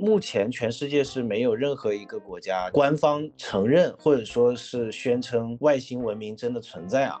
[0.00, 7.20] 目前全世界是没有任何一个国家官方承认或者说是宣称外星文明真的存在啊。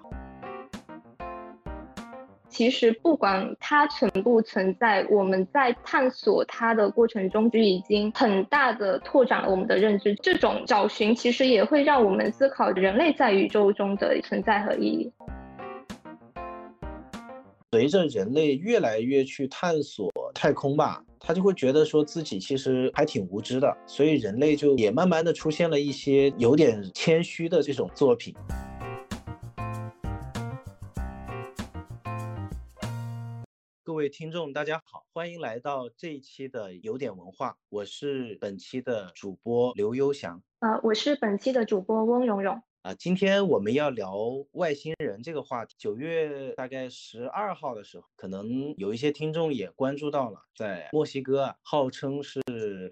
[2.48, 10.14] 其实不管它存不存在，我们在探索它的过程中就已经很大的拓展了我们的认知。
[10.16, 15.12] 这种找寻其实也会让我们思考人类在宇宙中的存在和意义。
[17.72, 28.34] 随着人类越来越去探索太空吧，他就会觉得说自己其实还挺无知的，所以人类就也慢慢的出现了一些有点谦虚的这种作品。
[33.84, 40.42] 各位听众，大家好，欢迎来到这一期的有点文化，我是本期的主播刘悠翔。
[40.60, 42.62] 呃，我是本期的主播翁蓉蓉。
[42.82, 44.16] 啊，今天我们要聊
[44.52, 45.74] 外星人这个话题。
[45.76, 52.40] 九月大概十二号的时候，可能有一些听众也关注到了，在墨西哥，号称是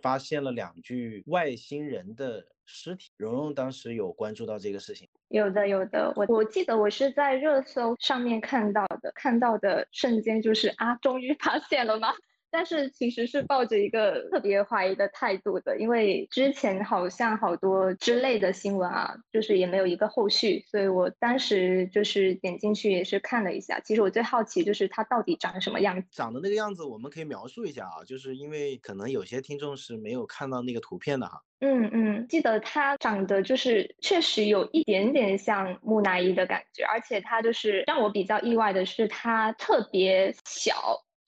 [0.02, 3.08] 发现了两具外星人的尸体。
[3.16, 5.08] 蓉蓉当时有关注到这个事情？
[5.28, 6.12] 有的，有的。
[6.16, 12.12] 我我记得我是在热搜上面看到的，看到的瞬间就是啊，终于发现了吗？
[12.50, 23.78] 但是其实是抱着一个特别怀疑的态度的，因为之前好像好多之类的新闻啊，就是也没有一个后续，所以我当时就是点进去也是看了一下。
[23.80, 26.08] 其实我最好奇就是它到底长什么样子。
[26.12, 31.40] 长的那个样子，我们可以描述一下啊，就是因为可能有些听众是没有看到那个图片的哈。
[31.60, 40.74] 嗯嗯，记得它长得就是确实有一点点像木乃伊的感觉，而且它就是让我比较意外的是它特别小。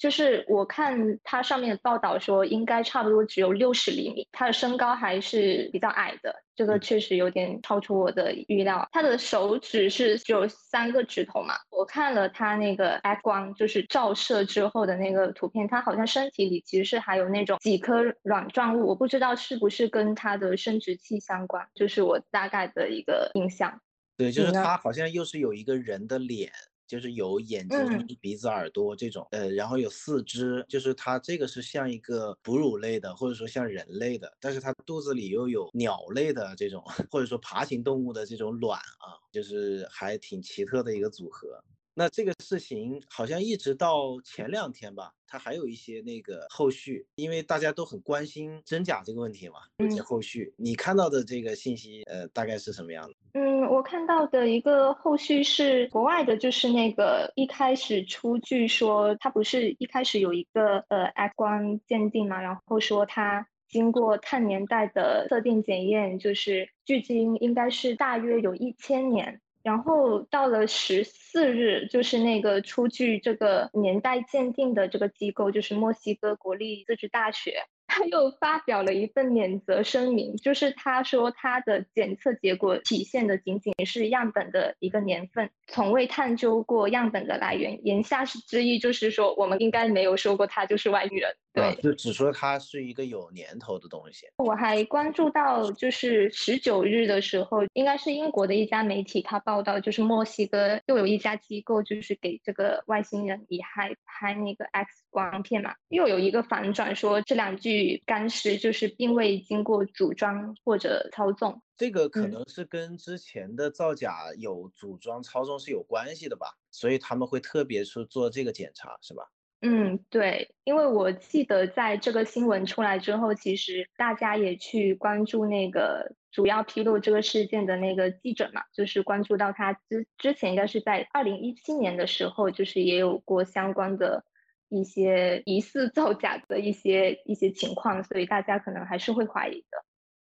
[0.00, 8.88] 就是我看它上面的报道说，应该差不多只有六十厘米，它的身高还是比较矮的，这个确实有点超出我的预料。
[8.92, 11.52] 它的手指是只有三个指头嘛？
[11.70, 23.78] 我看了它那个 X 光，就是照射之后的那个图片，它好像身体里其实是还有那种几颗软状物，我不知道是不是跟它的生殖器相关，就是我大概的一个印象。
[24.16, 26.50] 对，就是它好像又是有一个人的脸。
[26.90, 27.86] 就是有眼睛、
[28.20, 41.62] 鼻子、耳朵这种，呃，然后有四肢，就是它这个是像一个哺乳类的，或者说像人类的，但是它肚子里又有鸟类的这种，或者说爬行动物的这种卵啊，就是还挺奇特的一个组合。
[41.94, 50.54] 那这个事情好像一直到前两天吧，它还有一些那个后续，因为大家都很关心真假这个问题嘛，有些后续。
[50.56, 53.14] 你看到的这个信息，呃，大概是什么样的？
[53.34, 69.40] 嗯，我看到的一个后续是国外的，就是那个一开始出具说，它不是一开始有一个呃 X 光鉴定嘛，然后说它经过碳年代的测定检验，就是距今应该是大约有一千年。
[69.62, 77.64] 然后到了十四日，就是那个出具这个年代鉴定的这个机构，就是墨西哥国立自治大学。
[77.92, 87.84] 他又发表了一份免责声明，就是他说他的检测结果体现的仅仅是样本的一个年份，从未探究过样本的来源。
[87.84, 94.26] 言下之意就是说，我们应该没有说过他就是外星人，对，就只说它是一个有年头的东西。
[94.36, 108.00] 我还关注到，就是十九日的时候，应该是英国的一家媒体，它报道就是墨西哥又有一家机构，就是给这个外星人遗骸拍那个 X 光片嘛，又有一个反转说这两具。
[108.06, 119.30] 干尸就是并未经过组装或者操纵，这个可能是跟之前的造假有组装操纵是有关系的吧，所以他们会特别去做这个检查，是吧？
[119.62, 134.24] 嗯，对，因为我记得在这个新闻出来之后，其实大家也去关注那个主要披露这个事件的那个记者嘛，就是关注到他之之前应该是在二零一七年的时候，就是也有过相关的。
[134.72, 139.84] 一些疑似造假的一些一些情况，所以大家可能还是会怀疑的。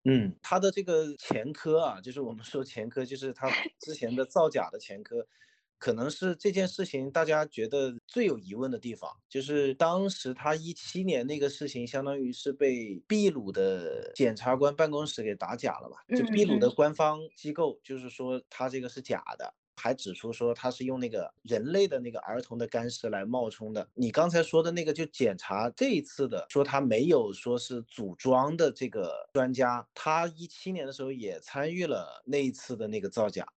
[0.03, 3.49] 嗯，他的这个前科啊，就是我们说前科，就是他
[3.79, 5.25] 之前的造假的前科，
[5.77, 15.97] 可能是这件事情大家觉得最有疑问的地方，就是当时他一七年那个事情，相当于是被秘鲁的检察官办公室给打假了吧？
[16.17, 19.53] 就秘鲁的官方机构就是说他这个是假的。
[19.79, 23.87] 还指出说他是用那个人类的那个儿童的干尸来冒充的。
[23.93, 33.47] 你刚才说的那个就检查这一次的，说他没有说是组装的这个专家，他一七年的时候也参与了那一次的那个造假，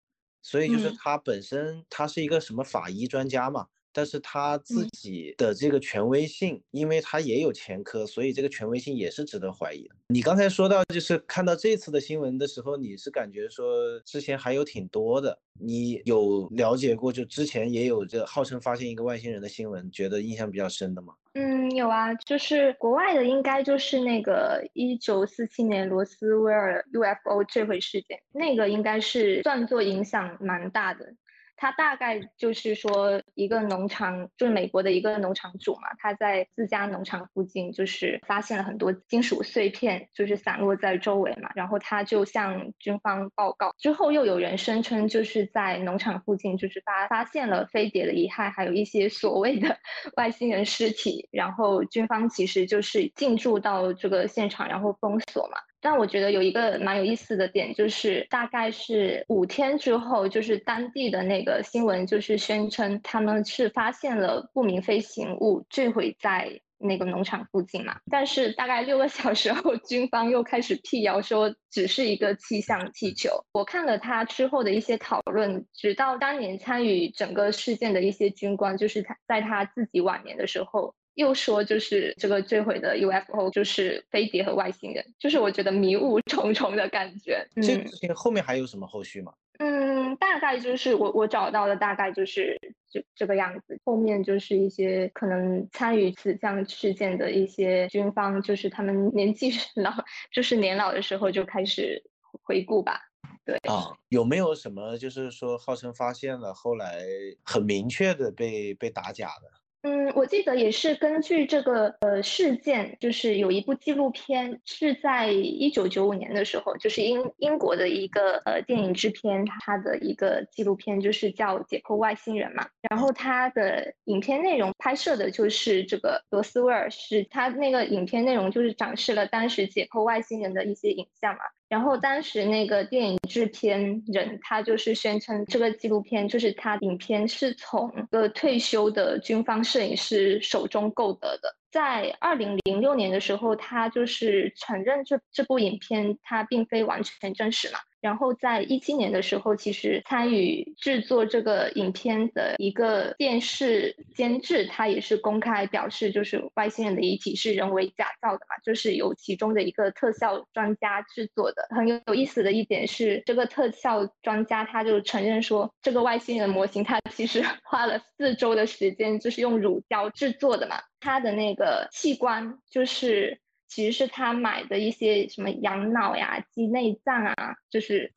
[0.43, 9.95] 所以就是他本身他是一个什么法医专家嘛，但是他自己的这个权威性，因为他也有前科，所以这个权威性也是值得怀疑的。
[10.09, 17.13] 你刚才说到，就是看到这次的新闻的时候，你是感觉说之前还有挺多的，你有了解过？
[17.13, 21.15] 就之前也有这号称发现一个外星人的新闻，觉得印象比较深的吗？
[21.35, 31.15] 嗯，有啊，就是国外的，应该就是那个一九四七年罗斯威尔 UFO 坠毁事件，那个应该是算作影响蛮大的。
[31.63, 41.51] 他大概就是说，一个农场，就是美国的一个农场主嘛，他在自家农场附近，就是发现了很多金属碎片，就是散落在周围嘛。
[41.55, 49.77] 然后他就向军方报告，之后又有人声称，就是在农场附近，就是发发现了飞碟的遗骸，还有一些所谓的
[50.17, 51.20] 外星人尸体。
[51.31, 55.59] 然后军方其实就是进驻到这个现场，然后封锁嘛。
[55.83, 67.97] 但我觉得有一个蛮有意思的点，就是大概是五天之后，就是当地的那个新闻就是宣称他们是发现了不明飞行物坠毁在那个农场附近嘛。
[68.11, 73.31] 但是大概六个小时后，军方又开始辟谣说只是一个气象气球。
[73.55, 80.95] 我看了他之后的一些讨论，直到当年参与整个事件的一些军官，就是他在他自己晚年的时候。
[81.21, 87.47] 又说就是这个坠毁的 UFO 就是飞碟和外星人，就是我觉得迷雾 重重的感觉。
[87.57, 89.33] 这个事情后面还有什么后续吗？
[89.59, 92.59] 嗯，大概就是我我找到的大概就是
[92.91, 93.79] 这这个样子。
[93.85, 99.93] 后面就是一些可能参与此项事件的一些军方，就是他们年纪 老，
[100.33, 102.03] 就是年老的时候就开始
[102.43, 103.03] 回顾吧。
[103.45, 107.05] 对啊，有没有什么就是说号称发现了，后来
[107.45, 109.60] 很明确的被被打假的？
[109.83, 122.69] 嗯，我记得也是根据这个呃事件，就是有一部纪录片是在一九九五年的时候，就是英英国的一个呃电影制片，它的一个纪录片就是叫《解剖外星人》嘛。
[122.91, 131.41] 然后它的影片内容拍摄的就是这个罗斯威尔，是他那个影片内容就是展示了当时解剖外星人的一些影像嘛。
[131.71, 141.55] 然后当时那个电影制片人，他就是宣称这个纪录片就是他影片是从一个退休的军方摄影师手中购得的。
[141.71, 147.79] 在二零零六年的时候，他就是承认这这部影片它并非完全真实嘛。
[148.01, 161.69] 然后在一七年的时候，其实参与制作这个影片的一个电视监制，他也是公开表示，就是外星人的遗体是人为假造的嘛，就是由其中的一个特效专家制作的。
[161.77, 173.41] 很有意思的一点是，这个特效专家他就承认说，这个外星人模型他其实花了四周的时间，就是用乳胶制作的嘛，他的那个器官就是。
[173.71, 178.13] 其实是他买的一些什么羊脑呀、鸡内脏啊，就是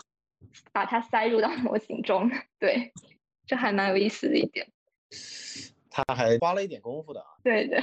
[0.72, 2.28] 把它塞入到 模型中。
[2.58, 2.92] 对，
[3.46, 4.68] 这还蛮有意思的一点。
[5.92, 7.28] 他还花了一点功夫的啊。
[7.44, 7.80] 对对。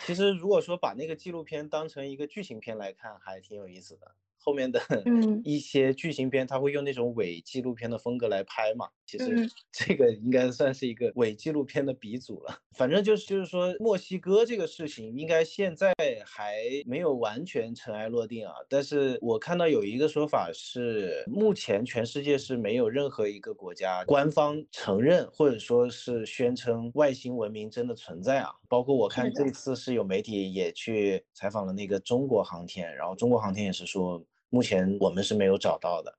[0.00, 4.14] 其实如果说把那个纪录片当成一个剧情片来看，还挺有意思的。
[4.42, 4.80] 后面的
[5.44, 8.88] 一些剧情片，他会用那种伪纪录片的风格来拍嘛？
[9.06, 12.58] 其实 这个应该算是一个伪纪录片的鼻祖了。
[12.76, 15.92] 反正就是就是说，墨西哥这个事情应该现在
[16.24, 16.56] 还
[16.86, 18.54] 没有完全尘埃落定啊。
[18.68, 28.50] 但是我看到有一个说法是，目前全世界是没有任何一个国家官方承认或者说是宣称外星文明真的存在啊。
[28.68, 34.24] 包括我看这次是有媒体也去采访了那个中国航天，然后中国航天也是说。
[34.52, 36.14] 目前我们是没有找到的。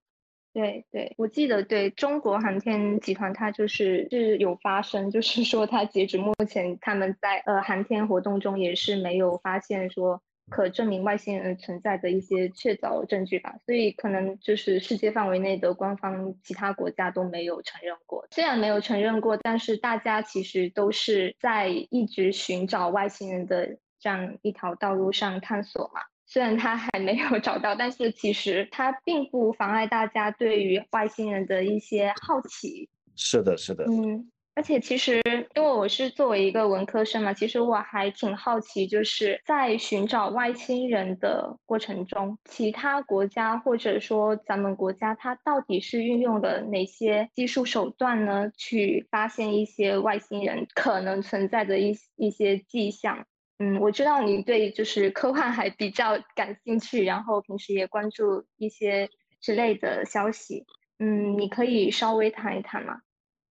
[0.53, 13.55] 对对，我记得对中国航天集团，它就是是有发生，就是说它截止目前，他们在呃航天活动中也是没有发现说可证明外星人存在的一些确凿证据吧。
[13.65, 18.27] 所以可能就是世界范围内的官方其他国家都没有承认过。
[18.31, 26.01] 虽然没有承认过，但是大家其实都是在一直寻找外星人的这样一条道路上探索嘛。
[26.25, 32.89] 虽然他还没有找到，但是其实他并不妨碍大家对于外星人的一些好奇。
[33.15, 33.85] 是的，是的。
[33.85, 35.21] 嗯，而且其实
[35.55, 48.49] 因为我是作为一个文科生嘛，其实我还挺好奇，就是在寻找外星人的过程中，其他国家或者说咱们国家，它到底是运用了哪些技术手段呢？
[48.57, 53.27] 去发现一些外星人可能存在的一一些迹象。
[53.59, 60.65] 嗯，我知道你对就是科幻还比较感兴趣，然后平时也关注一些之类的消息。
[60.99, 63.01] 嗯，你可以稍微谈一谈吗？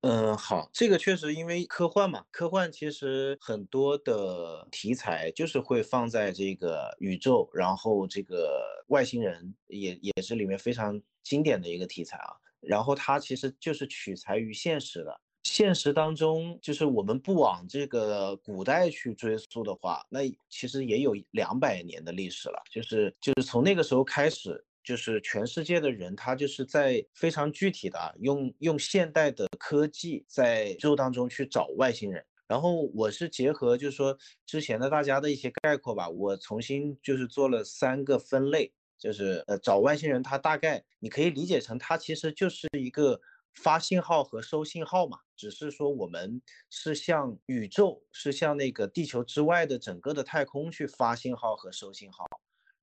[0.03, 12.35] 嗯，好，这个确实因为科幻嘛，科幻其实很多的题材就是会放在这个宇宙，然后这个外星人也也是里面非常经典的一个题材啊。
[12.61, 15.21] 然后它其实就是取材于现实的。
[15.45, 22.63] 现实当中，就是我们不往这个古代去追溯的话，那其实也有两百年的历史了。
[22.71, 32.25] 就是就是从那个时候开始，就是全世界的人，他就是在非常具体的用用现代的科技在宇宙当中去找外星人。
[32.47, 43.21] 然后我是结合就是说之前的大家的一些概括吧，我重新就是做了三个分类，就是呃找外星人，他大概你可以理解成他其实就是一个。
[43.55, 46.41] 发信号和收信号嘛，只是说我们
[46.71, 52.25] 是向宇宙，是向那个地球之外的整个的太空去发信号和收信号，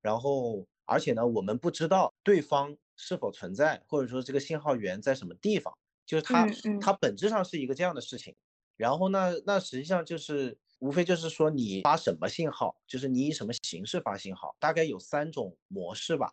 [0.00, 5.72] 然后而且呢，我们不知道对方是否存在，或者说这个信号源在什么地方，
[6.06, 6.46] 就是它
[6.78, 8.34] 它本质上是一个这样的事情。
[8.76, 16.32] 然后呢，那实际上就是无非就是说你发什么信号，就是你以什么形式发信号，大概有三种模式吧。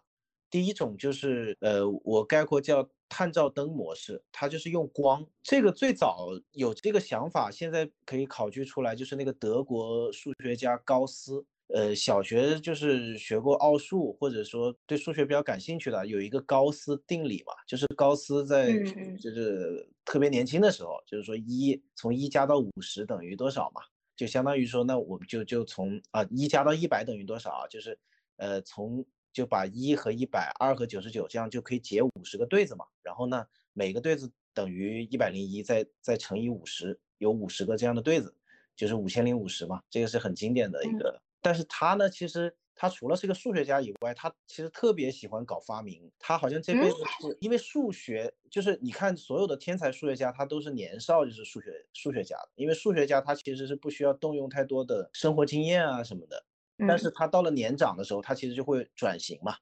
[0.49, 2.89] 第一种就是呃，我概括叫。
[3.09, 5.25] 探照灯模式，它就是用光。
[5.41, 11.45] 这个最早有这个想法，现在可以考据出来，就是那个德国数学家高斯。
[11.73, 18.73] 呃，小学就是学过奥数，或者说对数学比较感兴趣的，有一个高斯定理嘛，就是高斯在
[19.21, 23.81] 就是特别年轻的时候，就是说一从一加到五十等于多少嘛，
[24.17, 27.97] 就相当于说那我们就就从啊一加到一百等于多少啊，就是
[28.35, 29.05] 呃从。
[29.37, 38.33] 就把一和一百二和九十九这样就可以解五十个对子嘛，然后呢，每个对子等于一百零一，再再乘以五十，有五十个这样的对子，
[38.75, 41.21] 就是五千零五十嘛，这个是很经典的一个。
[41.39, 46.11] 但是他呢，其实他除了是个数学家以外，他其实特别喜欢搞发明。
[46.17, 56.43] 他好像这辈子是因为数学，就是你看所有的天才数学家，他都是年少就是数学数学家，因为数学家他其实是不需要动用太多的生活经验啊什么的。
[56.87, 59.55] 但是他到了年长的时候，他其实就会转型嘛，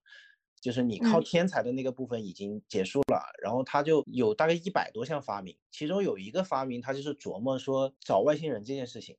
[0.59, 9.15] 就是你靠天才的那个部分已经结束了，然后他就有大概一百多项发明，其中有一个发明他就是琢磨说找外星人这件事情，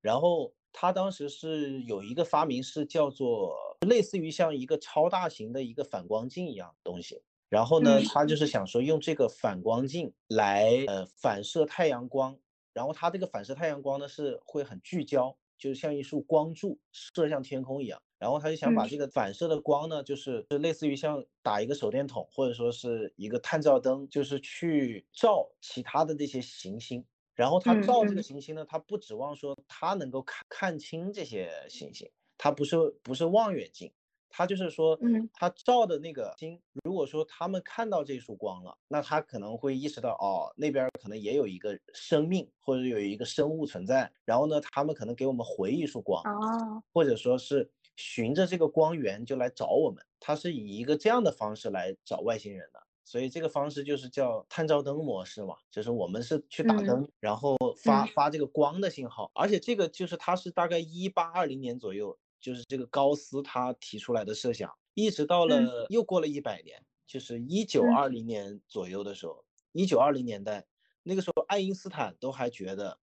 [0.00, 3.54] 然后他当时是有一个发明是叫做
[3.86, 12.38] 类似于像一个超大型的一个反光镜一样东西，然后呢，他就是想说用这个反光镜来呃反射太阳光，
[12.72, 15.36] 然后他这个反射太阳光呢是会很聚焦。
[15.58, 27.04] 就是像一束光柱射向天空一样，然后他就想把这个反射的光呢，就是就类似于像打一个手电筒或者说是一个探照灯，就是去照其他的这些行星。
[27.34, 32.08] 然后他照这个行星呢，他不指望说他能够看看清这些行星，
[32.38, 33.92] 他不是不是望远镜。
[34.36, 44.10] 他就是说，嗯，他照的那个星，如果说他们看到这束光了，那他可能会意识到，哦，那边可能也有一个生命或者有一个生物存在。
[44.24, 50.04] 然后呢，他们可能给我们回一束光，哦，或者说是循着这个光源就来找我们。
[50.18, 62.18] 他是以一个这样的方式来找外星人的，所以这个方式就是叫探照灯模式嘛，就是我们是去打灯，然后发发这个光的信号，而且这个就是它是大概一八二零年左右。
[62.44, 70.66] 就是这个高斯他提出来的设想，一直到了又过了一百年，就是一九二零年左右的时候，一九二零年代
[71.02, 72.98] 那个时候，爱因斯坦都还觉得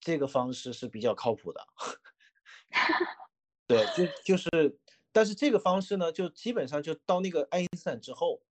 [0.00, 1.64] 这个方式是比较靠谱的。
[3.68, 4.50] 对，就就是，
[5.12, 8.42] 但是这个方式呢，就基本上就到那个爱因斯坦之后。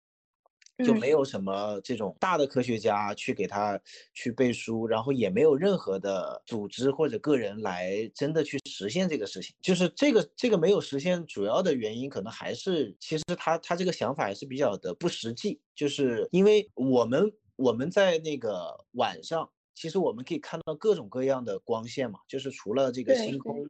[0.84, 3.80] 就没有什么这种大的科学家去给他
[4.12, 9.54] 去背书，然后也没有任何的组织或者个人来真的去实现这个事情。
[9.62, 15.58] 就是这个这个没有实现，主要的原因可能还是其实他他这个想法还是比较的不实际。
[15.74, 23.66] 就是因为我们我们在那个晚上，其实我们可以看到各种各样的光线嘛，就是除了这个星空，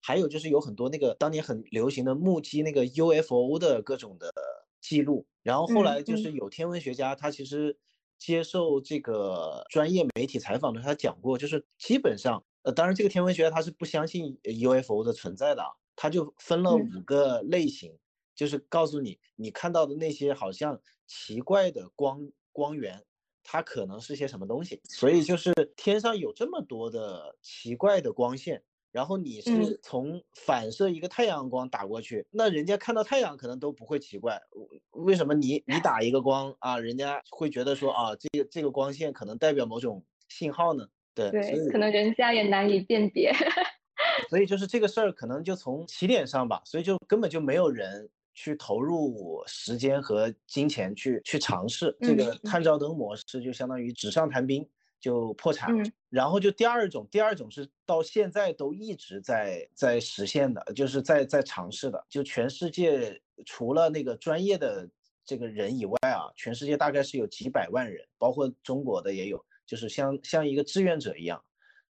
[0.00, 4.32] 还有就是有很多那个当年很流行的目击那个 UFO 的各种的。
[4.84, 7.78] 记录，然后后来就是有天文学家，他其实
[8.18, 15.62] 接受这个专业媒体采访的时候，他讲过，就是基本上，呃，当然这个天文学家他是不相信 UFO 的存在的，
[15.96, 17.96] 他就分了五个类型，
[18.34, 23.02] 就是告诉你，你看到的那些好像奇怪的光光源，
[23.42, 28.62] 它可能是些什么东西，所以就是天上有这么多的奇怪的光线。
[28.94, 34.40] 然后你是从反射一个太阳光打过去，那人家看到太阳可能都不会奇怪，
[34.92, 40.86] 为什么你你打一个光啊，人家会觉得说啊，这个这个光线可能代表某种信号呢？
[41.12, 43.34] 对，对，可能人家也难以辨别。
[44.30, 54.64] 所以就是这个事儿可能就从起点上吧，所以就根本就没有人去投入时间和金钱去去尝试这个探照灯模式，就相当于纸上谈兵。
[55.04, 55.70] 就破产，
[56.08, 64.88] 然后就第二种，第二种是到现在都一直在在实现的，就是在在尝试的，就全世界除了那个专业的
[65.22, 71.44] 这个人以外啊，全世界大概是有几百万人，包括中国的也有，就是像像一个志愿者一样，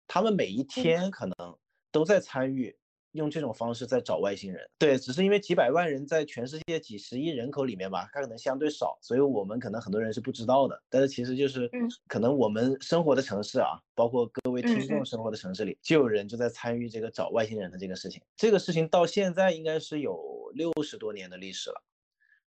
[0.07, 1.59] 他们每一天可能
[1.91, 2.75] 都在参与。
[3.13, 10.83] 用这种方式在找外星人，对，只是因为几百万人在全世界几十亿人口里面吧，它可能相对少，所以我们可能很多人是不知道的。
[10.89, 18.23] 但是其实就是，嗯，可能我们生活的城市啊，包括各位听众生活的城市里，就有人就在参与这个找外星人的这个事情。
[18.37, 21.83] 这个事情到现在应该是有六十多年的历史了，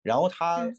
[0.02, 0.72] 然后它。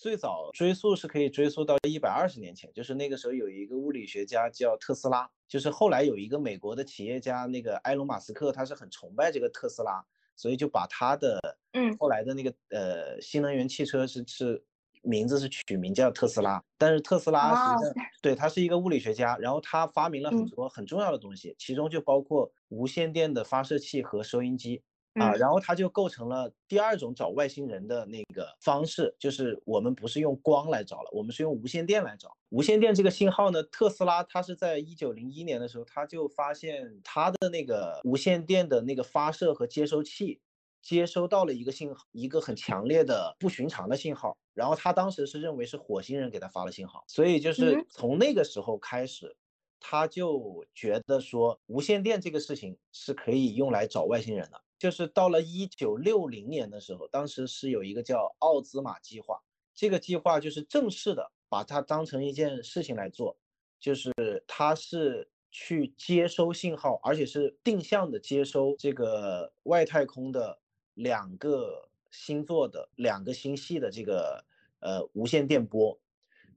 [0.00, 10.02] 最早追溯是可以追溯到一百二十年前，就是那个时候有一个物理学家叫特斯拉，就是后来有一个美国的企业家那个埃隆·马斯克，他是很崇拜这个特斯拉，
[10.34, 11.38] 所以就把他的
[11.74, 14.64] 嗯后来的那个呃新能源汽车是是
[15.02, 24.82] 名字是取名叫特斯拉，但是特斯拉实际上对他是一个物理学家，然后他发明了很多很重要的东西，其中就包括无线电的发射器和收音机。
[25.14, 32.36] 啊，然后它就构成了第二种找外星人的那个方式，就是我们不是用光来找了，我们是用无线电来找。
[32.50, 40.40] 无线电这个信号呢，特斯拉它是在一九零一年的时候，他就发现它的那个无线电的那个发射和接收器
[40.82, 44.36] 接收到了一个信号，一个很强烈的不寻常的信号。
[44.52, 49.34] 然后他当时是认为是火星人给他发了信号，所以就是从那个时候开始，
[49.78, 54.60] 他就觉得说无线电这个事情是可以用来找外星人的。
[54.80, 59.38] 就是到了一九六零年的时候，当时是有一个叫奥兹玛计划，
[59.74, 63.36] 这个计划就是正式的把它当成一件事情来做，
[63.78, 64.10] 就是
[64.46, 70.58] 它是去接收信号，而且是定向的接收这个外太空的
[70.94, 74.42] 两个星座的两个星系的这个
[74.78, 76.00] 呃无线电波，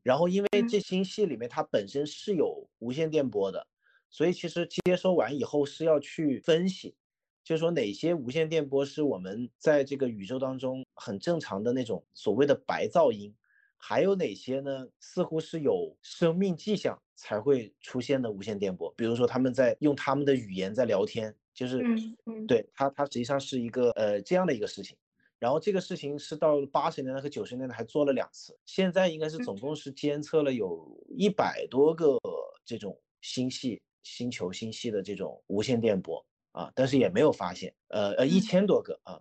[0.01, 3.67] 然后因为这星系里面它本身是有无线电波的，
[4.09, 6.95] 所以其实接收完以后是要去分析。
[7.43, 13.35] 就是说，哪些无线电波是我们在这个宇宙当中很正常的那种所谓的白噪音，
[13.77, 14.87] 还有哪些呢？
[14.99, 18.93] 似乎是有生命迹象才会出现的无线电波。
[18.95, 24.95] 比如说，他们在用他们的语言在聊天，就是嗯嗯，对它它实际上是一个呃这样的一个事情。
[25.37, 32.17] 然后这个事情是到八十年代和九十年代还做了两次，现在应该是总共是监测了有一百多个
[32.63, 36.25] 这种星系、星球、星系的这种无线电波。
[36.53, 39.19] 啊，但是也没有发现，呃呃，一千多个啊，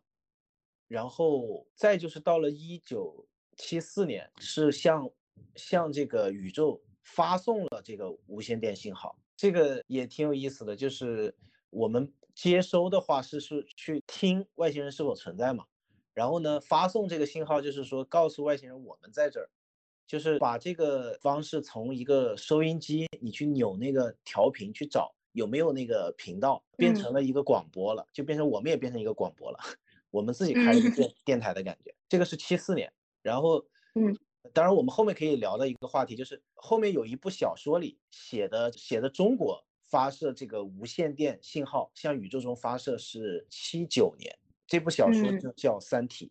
[0.87, 5.11] 然后再就是到了一九七四年，是向
[5.57, 11.35] 向这个宇宙发送了这个无线电信号，这个也挺有意思的，就是
[11.71, 15.65] 我们接收的话是是去听外星人是否存在嘛，
[16.13, 19.49] 然后呢发送这个信号就是说告诉外星人我们在这儿，
[20.07, 25.15] 就是把这个方式从一个收音机你去扭那个调频去找。
[25.33, 28.07] 有没有那个频道变成了一个广播了？
[28.13, 29.59] 就变成我们也变成一个广播了，
[30.11, 31.95] 我们自己开一个电电台的感觉。
[32.09, 32.93] 这个是七四年，
[33.23, 33.65] 然后，
[33.95, 34.17] 嗯，
[34.53, 46.31] 当然我们后面可以聊的一个话题就是后面有一部小说里写的写的中国发射这个无线电信号向宇宙中发射是七九年，这部小说就叫《三体》。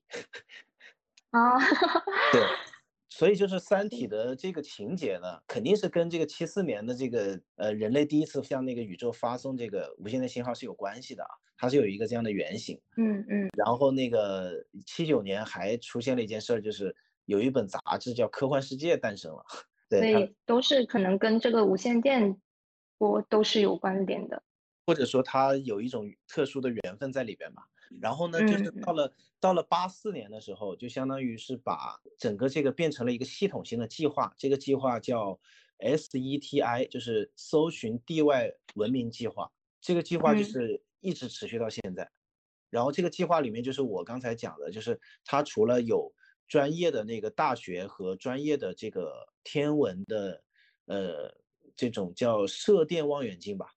[1.31, 1.57] 啊，
[2.31, 2.41] 对。
[3.13, 12.79] 所以就是《三体》的这个情节呢，肯定是跟这个七四年的这个呃人类第一次向那个宇宙发送这个无线电信号是有关系的啊，它是有一个这样的原型。
[12.95, 13.49] 嗯嗯。
[13.57, 16.95] 然后那个七九年还出现了一件事儿，就是
[17.25, 19.43] 有一本杂志叫《科幻世界》诞生了。
[19.89, 22.39] 对，所以都是可能跟这个无线电
[22.97, 24.41] 波都是有关联的，
[24.85, 27.63] 或者说它有一种特殊的缘分在里边吧。
[27.99, 34.33] 然后呢，就是到了到了八四年的时候，就相当于是把整个这个变成了一个系统性的计划。
[34.37, 35.39] 这个计划叫
[35.79, 39.51] SETI，就是搜寻地外文明计划。
[39.81, 42.09] 这个计划就是一直持续到现在。
[42.69, 46.13] 然后这个计划里面就是我刚才讲的，就是它除了有
[46.47, 50.43] 专业的那个大学和专业的这个天文的，
[50.85, 51.35] 呃，
[51.75, 53.73] 这种叫射电望远镜吧。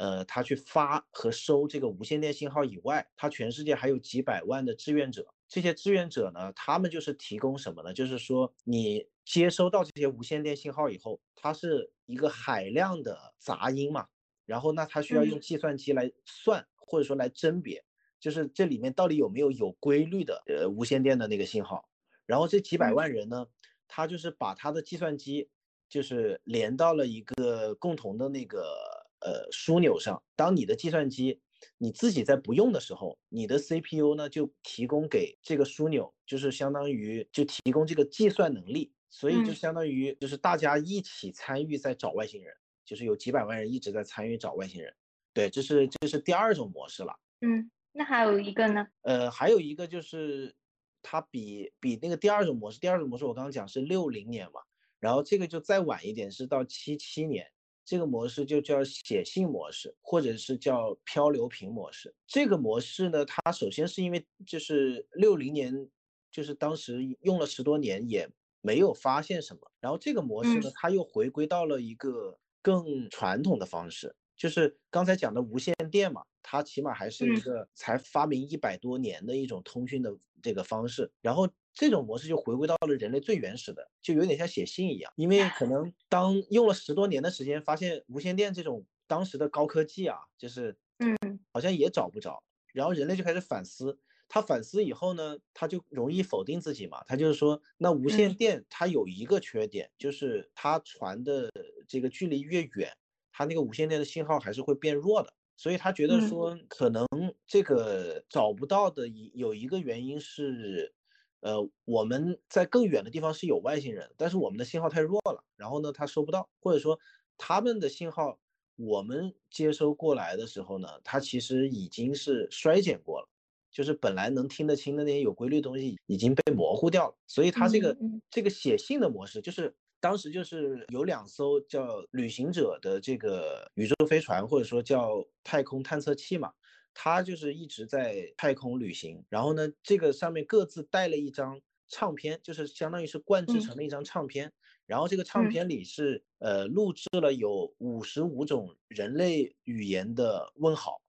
[0.00, 5.26] 呃，他去发和收这个无线电信号以外，他全世界还有几百万的志愿者。
[5.46, 7.92] 这些志愿者呢，他们就是提供什么呢？
[7.92, 14.06] 就是说，你接收到这些无线电信号以后，它是一个海量的杂音嘛，
[14.46, 17.84] 然后那他需要用计算机来算，或者说来甄别，
[18.18, 21.90] 就是这里面到底有没有有规律的呃无线电的那个信号。
[22.24, 23.46] 然后这几百万人呢，
[23.86, 25.50] 他就是把他的计算机
[25.90, 28.99] 就是连到了一个共同的那个。
[29.20, 31.40] 呃，枢纽上，当你的计算机
[31.76, 42.54] 你自己在不用的时候，你的 CPU 呢就提供给这个枢纽，就是相当于就提供这个计算能力，所以就相当于就是大家一起参与在找外星人，
[42.84, 44.94] 就是有几百万人一直在参与找外星人。
[45.34, 47.14] 对，这是这是第二种模式了。
[47.42, 48.86] 嗯，那还有一个呢？
[49.02, 50.54] 呃，还有一个就是
[51.02, 54.62] 它比比那个第二种模式，第二种模式我刚刚讲是六零年嘛，
[54.98, 57.46] 然后这个就再晚一点，是到七七年。
[57.90, 62.14] 这个模式就叫写信模式，或者是叫漂流瓶模式。
[62.24, 65.90] 这个模式呢，它首先是因为就是六零年，
[66.30, 81.48] 就是当时用了十多年也没有发现什么，然后这个模式呢，它又回归到了一个更传统的方式，就是刚才讲的无线电嘛，它起码还是一个才发明一百多年的一种通讯的这个方式，然后。
[81.72, 85.12] 这种模式就回归到了人类最原始的，就有点像写信一样。
[85.16, 91.16] 因为可能 当用了十多年的时间，发现无线电这种当时的高科技啊，就是嗯，
[91.52, 92.42] 好像也找不着。
[92.74, 97.02] 然后人类就开始反思，他反思以后呢，他就容易否定自己嘛。
[97.06, 101.50] 他就是说，那无线电它有一个缺点，就是它传的
[101.88, 102.92] 这个距离越远，
[103.32, 105.32] 它那个无线电的信号还是会变弱的。
[105.56, 107.06] 所以他觉得说，可能
[107.46, 110.92] 这个找不到的一有一个原因是。
[111.40, 116.98] 呃，我们在更远的地方是有外星人，但是我们的信号太弱了，然后呢，他收不到，或者说
[117.38, 118.38] 他们的信号
[118.76, 123.28] 我们接收过来的时候呢，它其实已经是衰减过了，
[123.70, 127.14] 就是本来能听得清的那些有规律的东西已经被模糊掉了。
[127.26, 127.96] 所以它这个
[128.30, 136.52] 这个写信的模式，就是当时就是有两艘叫旅行者的这个宇宙飞船，或者说叫太空探测器嘛。
[136.94, 144.52] 他就是一直在太空旅行，然后呢，这个上面各自带了一张唱片，就是相当于是灌制成了一张唱片，
[144.86, 151.00] 然后这个唱片里是呃录制了有五十五种人类语言的问好，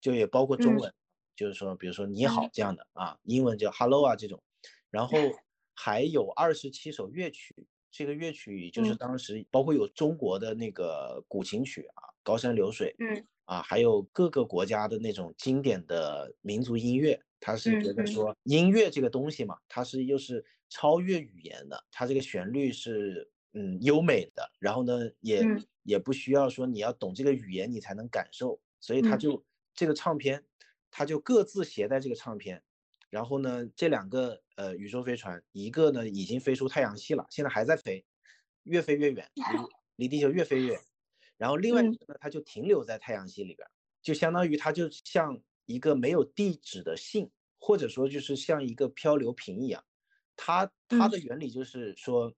[0.00, 0.92] 就也包括中文，
[1.36, 4.42] 就是说比如说你好这样的啊，英文叫 hello 啊这种，
[4.90, 5.18] 然 后
[5.74, 13.26] 还有二十七首乐曲，这个乐曲就是当时包括有中国的那个古琴曲啊，高山流水，嗯。
[13.48, 25.50] 啊，还有各个国家的那种经典的民族音乐，他是觉得说音乐这个东西嘛，它是又是超越语言的，它这个旋律是嗯优美的，然后呢也
[25.82, 29.42] 也不需要说你要懂这个语言你才能感受，所以他就
[29.74, 30.44] 这个唱片，
[30.90, 32.62] 他就各自携带这个唱片，
[33.08, 38.04] 然后呢这两个呃宇宙飞船，一个呢已经飞出太阳系了，现在还在飞，
[38.64, 39.56] 越飞越远，离
[39.96, 40.80] 离地球越飞越远。
[41.38, 43.66] 然后另外一个呢，它就停留在太阳系里边，
[44.02, 49.82] 就相当于它就像一个没有地址的信，或者说就是像一个漂流瓶一样。
[50.36, 52.34] 它它的原理就是说，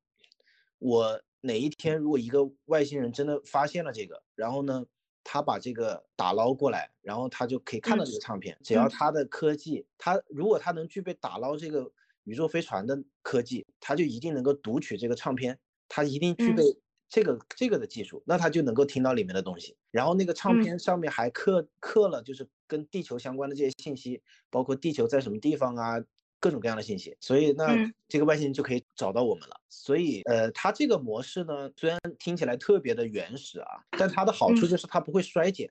[0.79, 4.85] 我哪一天如果一个外星人真的发现了这个，然后呢，
[5.25, 8.59] 他把这个打捞过来，然后他就可以看到这个唱片。
[8.63, 11.91] 只要他的科技，他如果他能具备打捞这个
[12.25, 15.59] 宇宙飞船的科技，他就一定能够读取这个唱片，
[15.89, 16.63] 他一定具备。
[17.11, 19.77] 这个这个的技术，那他就能够听到里面的东西。
[19.91, 26.01] 然后那个唱片上面还刻刻了，就是跟地球相关的这些信息，包括地球在什么地方啊，
[26.39, 27.17] 各种各样的信息。
[27.21, 27.77] 所以那
[28.09, 29.61] 这个外星人就可以找到我们了。
[29.69, 35.69] 所以呃，它这个模式呢，虽然听起来特别的原始啊，但它的好处就是它不会衰减。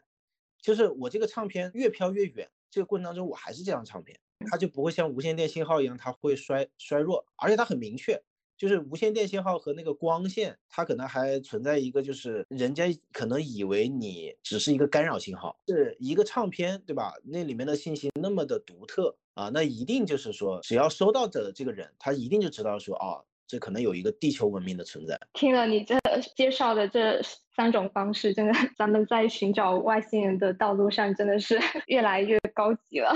[0.62, 4.20] 就是我这个唱片越飘越远，这个过程当中我还是这张唱片，
[4.52, 8.22] 它就不会像无线电信号一样，它会衰衰弱，而且它很明确。
[8.60, 17.14] 就是无线电信号和那个光线，它可能还存在一个，就是人家可能以为你只是一个干扰信号，是一个唱片，对吧？
[17.24, 25.18] 那里面的信息那么的独特啊，那一定就是说，只要收到的这个人，他一定就知道说，哦，这可能有一个地球文明的存在。
[25.32, 25.98] 听了你这
[26.36, 27.22] 介绍的这
[27.56, 33.16] 三种方式，真的，咱们在寻找外星人的道路上，真的是 越来越高级了。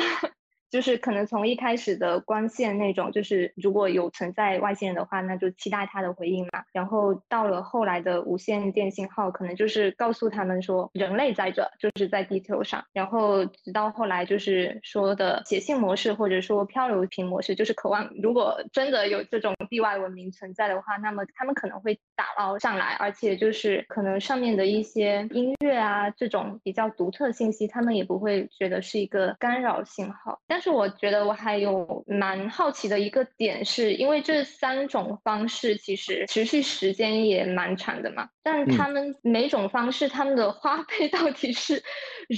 [0.73, 6.63] 就是可能从一开始的光线那种，就是如果有存在外星人的话，那就期待他的回应嘛。
[6.71, 12.83] 然后到了后来的无线电信号，可能就是告诉他们说人类在这，就是在地球上。
[12.91, 30.62] 然后直到后来就是说的写信模式，或者说漂流瓶模式，就是渴望如果真的有这种地外文明存在的话，那么他们可能会打捞上来，而且就是可能上面的一些音乐啊这种比较独特信息，他们也不会觉得是一个干扰信号，但。
[30.63, 41.83] 是我觉得我还有蛮好奇的一个点，是因为这三种方式其实持续时间也蛮长的嘛，但他们每种方式他们的花费 到底是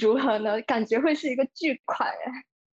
[0.01, 0.59] 如何呢？
[0.63, 2.31] 感觉会是一个巨款哎。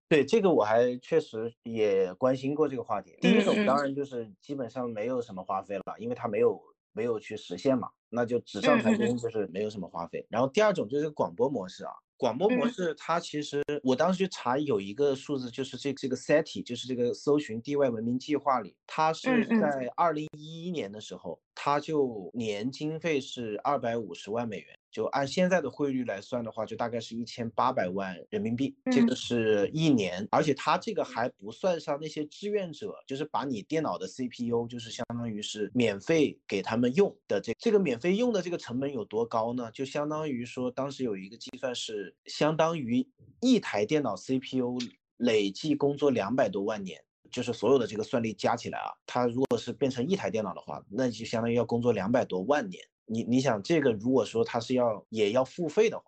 [0.08, 3.18] 对这个我还确实也关心过这个话题。
[3.20, 6.62] 第一种当然就是基本上没有什么花费了，因为它没有
[6.94, 10.26] 没有去实现嘛，那就纸上谈兵，就是没有什么花费。
[10.30, 11.92] 然后第二种就是广播模式啊。
[12.22, 24.81] 广播模式，它其实我当时去查有一个数字，就是这这个 SETI，就是这个搜寻地外文明计划里，它是在二零一一年的时候，它就年经费是二百五十万美元。
[24.92, 39.72] 就按现在的汇率来算的话，就大概是一千八百万人民币，这个是一年，而且它这个还不算上那些志愿者，就是把你电脑的 CPU，就是相当于是免费给他们用的这这个免费用的这个成本有多高呢？
[39.72, 43.08] 就相当于说当时有一个计算是相当于
[43.40, 44.78] 一台电脑 CPU
[45.18, 47.02] 累计工作两百多万年。
[47.32, 52.84] 就是所有的这个算力加起来啊，它如果是变成一台电脑的话，那就相当于要工作两百多万年。
[53.12, 56.06] 你你想这个，如果说它是要也要付费的话，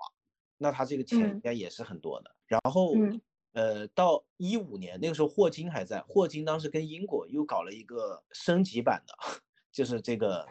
[0.57, 2.33] 那它这个钱应该也是很多的。
[2.47, 2.93] 然后，
[3.51, 9.13] 呃，到一五年那个时候，霍金还在，霍金当时跟英国又搞了一个升级版的，
[9.73, 10.47] 就是这个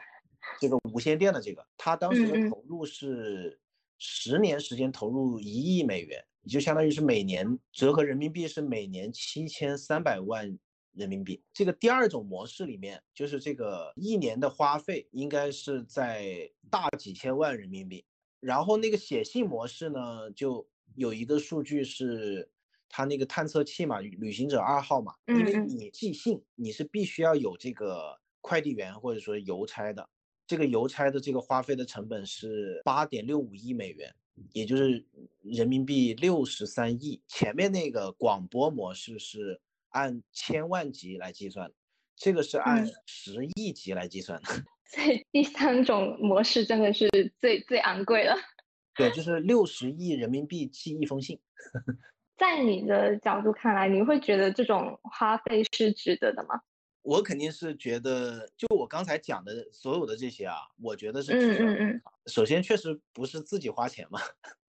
[0.61, 3.59] 这个无线电的这个，他当时的投入是
[3.99, 6.23] 十年时间投入一亿美元。
[6.49, 10.59] 就相当于是每年折合人民币是每年七千三百万
[10.95, 11.43] 人民币。
[11.53, 18.05] 这个第二种模式里面，就是这个一年的花费应该是在大几千万人民币。
[18.41, 22.51] 然后那个写信模式呢，就有一个数据是，
[22.89, 30.09] 它那个探测器嘛，旅行者二号嘛，因为你寄信你是必须要有这个快递员或者说邮差的，
[30.47, 34.15] 这个邮差的这个花费的成本是八点六五亿美元。
[34.55, 35.07] 也就是
[35.43, 39.61] 人民币六十三亿，前面那个广播模式是
[39.93, 41.71] 按千万级来计算，
[42.17, 44.49] 这个是按十亿级来计算的。
[44.85, 48.37] 所以第三种模式真的是最最昂贵了。
[48.95, 51.41] 对，就是六十亿人民币寄一封信。
[52.37, 56.61] 在你的角度看来，你会觉得这种花费是值得的吗？
[57.03, 61.65] 我肯定是觉得，就我刚才讲的所有的这些啊，我觉得是值得。
[61.65, 62.03] 嗯嗯嗯。
[62.27, 64.21] 首先，确实不是自己花钱嘛，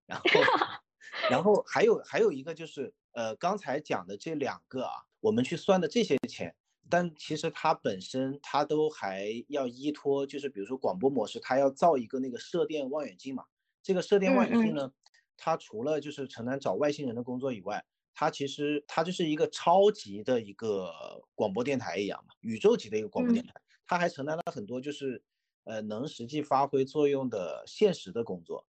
[0.07, 0.25] 然后，
[1.31, 6.55] 然后还有还有一个就是，呃，刚才讲的这两个啊，我们去算的这些钱，
[6.89, 13.45] 但其实它本身它都还要依托，就是比如说广播模式，它要造一个那个射电望远镜嘛。
[13.83, 14.93] 这个射电望远镜呢，
[15.37, 20.93] 它除了就是承担找外星人的工作以外，它其实它就是一个超级的一个
[21.35, 23.53] 广播电台一样嘛，宇宙级的一个广播电台，
[23.87, 25.23] 它还承担了很多就是
[25.65, 28.67] 呃能实际发挥作用的现实的工作，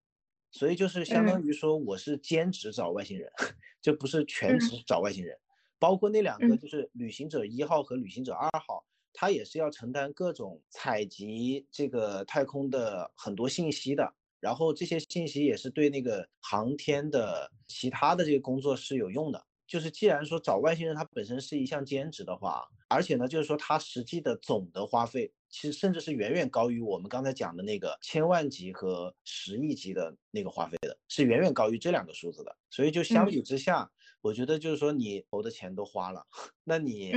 [0.52, 3.32] 所以就是相当于说我是兼职找外星人，
[3.82, 5.38] 就不是全职找外星人，
[5.80, 14.14] 包括那两个就是旅行者一号和旅行者二号，它也是要承担各种采集这个太空的很多信息的。
[14.40, 19.44] 然后这些信息也是对那个航天的其他的这个工作是有用的。
[19.66, 32.56] 就是既然说找外星人它本身是一项兼职的话，而且呢，就是说它实际的总的花费，其实甚至是远远高于我们刚才讲的那个千万级和十亿级的那个花费的，是远远高于这两个数字的。
[32.70, 36.26] 所以就相比之下，我觉得就是说你投的钱都花了，
[36.64, 37.14] 那你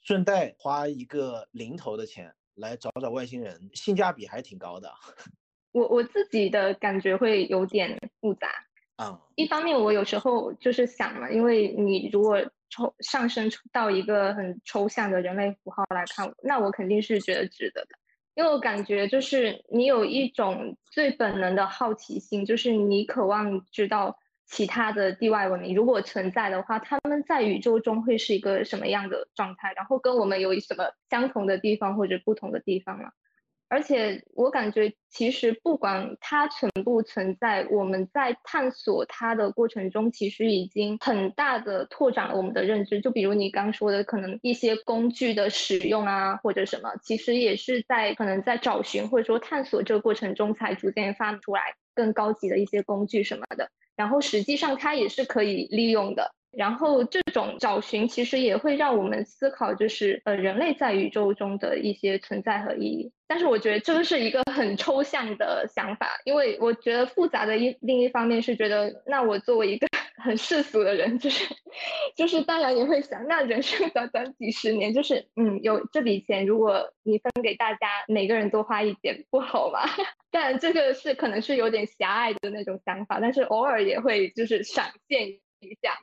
[0.00, 4.92] 顺带花一个零头的钱来找找外星人，性价比还挺高的。
[5.72, 8.48] 我我自己的感觉会有点复杂
[8.96, 9.20] 啊。
[9.36, 17.88] 一方面，我有时候就是想嘛，因为你如果抽上升到一个很抽象的人类符号来看，那我肯定是觉得值得的。
[18.34, 24.18] 因为我感觉就是你有一种最本能的好奇心，就是你渴望知道
[24.50, 33.10] 其他的地外文明如果存在的话，他们在宇宙中会是一个什么样的状态，然后跟我们有什么相同的地方或者不同的地方嘛。
[33.68, 43.00] 而且我感觉，其实不管它存不存在，我们在探索它的过程中，其实已经很大的拓展了我们的认知。
[43.00, 53.70] 就比如你刚说的，可能一些工具的使用啊，或者什么，其实也是在可能在找寻或者说探索这个过程中，才逐渐发出来更高级的一些工具什么的。
[53.94, 56.34] 然后实际上它也是可以利用的。
[56.52, 63.12] 然后这种找寻其实也会让我们思考，就是呃人类在宇宙中的一些存在和意义。
[63.26, 69.86] 但是我觉得这个是一个很抽象的想法，因为我觉得复杂的一另一方面是觉得，那我作为一个
[70.20, 71.46] 很世俗的人，就是
[72.16, 79.78] 就是当然也会想，那人生短短几十年，就是嗯有这笔钱，如果你分给大家每个人多花一点，不好吗？
[80.32, 85.96] 但这个是可能是有点狭隘的那种想法，但是偶尔也会就是闪现一下。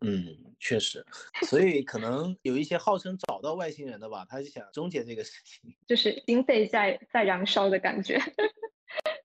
[0.00, 1.04] 嗯，确实，
[1.48, 8.20] 所以可能有一些号称找到外星人的吧，他就想终结这个事情，就是经费在在燃烧的感觉。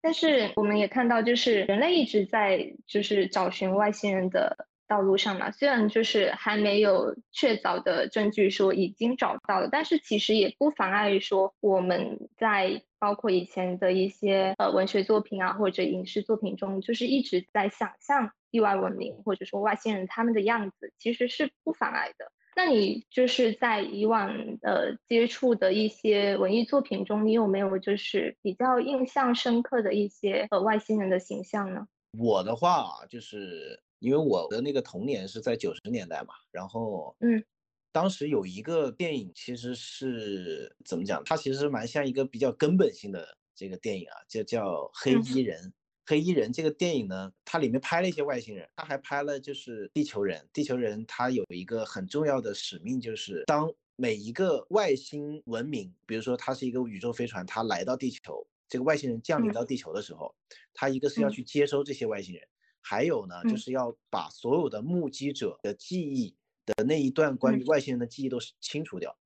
[0.00, 18.32] 但是我们也看到，就是人类一直在就是找寻外星人的道路上嘛，虽然就是还没有确凿的证据说已经找到了，但是其实也不妨碍说我们在包括以前的一些呃文学作品啊或者影视作品中，就是一直在想象。
[18.52, 24.28] 地外文明或者说外星人他们的样子其实是不妨碍的，那你就是在以往
[24.60, 31.88] 呃接触的一些文艺作品中，你有没有就是比较印象深刻的一些呃外星人的形象呢？
[32.18, 37.42] 我的话啊，就是因为我的那个童年是在九十年代嘛，然后嗯，
[37.90, 41.22] 当时有一个电影，其实是怎么讲？
[41.24, 45.58] 它其实蛮像一个比较根本性的这个电影啊，就叫《黑衣人》。
[46.04, 50.48] 黑衣人这个电影呢，它里面拍了一些外星人，它还拍了就是地球人。
[50.52, 60.34] 地球人他有一个很重要的使命，就是当每一个外星文明，比如说它是一个宇宙飞船，它来到地球，这个外星人降临到地球的时候，
[60.74, 62.42] 他一个是要去接收这些外星人，
[62.80, 66.34] 还有呢，就是要把所有的目击者的记忆
[66.66, 69.16] 的那一段关于外星人的记忆都清除掉。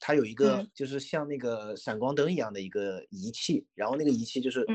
[0.00, 4.66] 它有一个就是像那个闪光灯一样的一个仪器，然后那个仪器就是。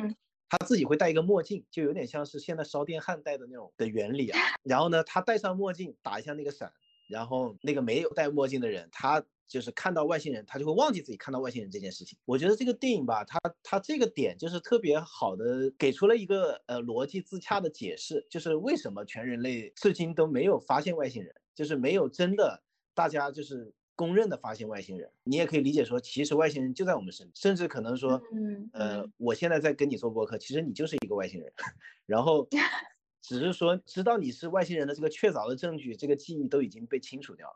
[0.50, 4.40] 他自己会戴一个墨镜，就有点像是现在烧电焊戴的那种的原理啊。
[4.64, 6.74] 然后呢，他戴上墨镜，打一下那个闪，
[7.08, 12.18] 然后那个没有戴墨镜的人，他就是看到外星人，他就会忘记自己看到外星人这件事情。
[12.26, 22.62] 我觉得这个电影吧，它它这个点就是特别好的，给出了一个呃逻辑自洽的解释，就是为什么全人类至今都没有发现外星人，就是没有真的
[22.94, 23.74] 大家就是。
[24.00, 31.52] 公认的发现外星人，你也可以理解说，其实外星人就在我们身边，甚至可能说，嗯，呃，我现在在跟你做播客，其实你就是一个外星人，
[32.08, 32.48] 然后
[33.22, 37.56] 只是说知道你是外星人的这个确凿的证据，这个记忆都已经被清除掉了。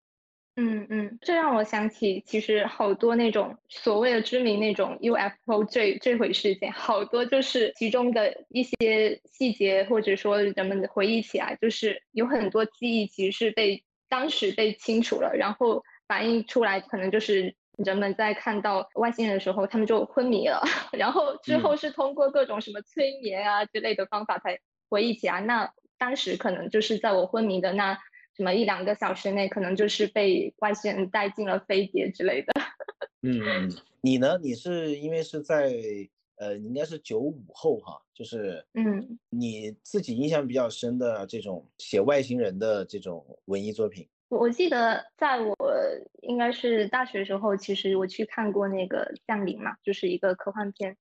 [0.56, 13.84] 嗯嗯，这让我想起，其实好多那种所谓的知名那种 UFO 坠坠毁事件，好多就是其中的一些细节，或者说人们回忆起来，就是有很多记忆其实是被。
[14.12, 24.58] 当时被清除了，然后反映出来，可能就是人们在看到外星人的时候，他们就昏迷了， 然后之后是通过各种什么催眠啊之类的方法才
[24.90, 25.40] 回忆起来。
[25.40, 27.98] 那当时可能就是在我昏迷的那
[28.36, 32.52] 什么一两个小时内，可能就是被外星人带进了飞碟之类的。
[33.24, 33.72] 嗯，
[34.02, 34.36] 你呢？
[34.42, 35.72] 你是因为是在
[36.42, 44.08] 呃，应该是九五后哈，就是嗯，你自己印象比较深的这种写外星人的这种文艺作品。
[44.28, 45.56] 我记得在我
[46.22, 50.96] 应该是大学时候，其实我去看过那个《降临》嘛，就是一个科幻片。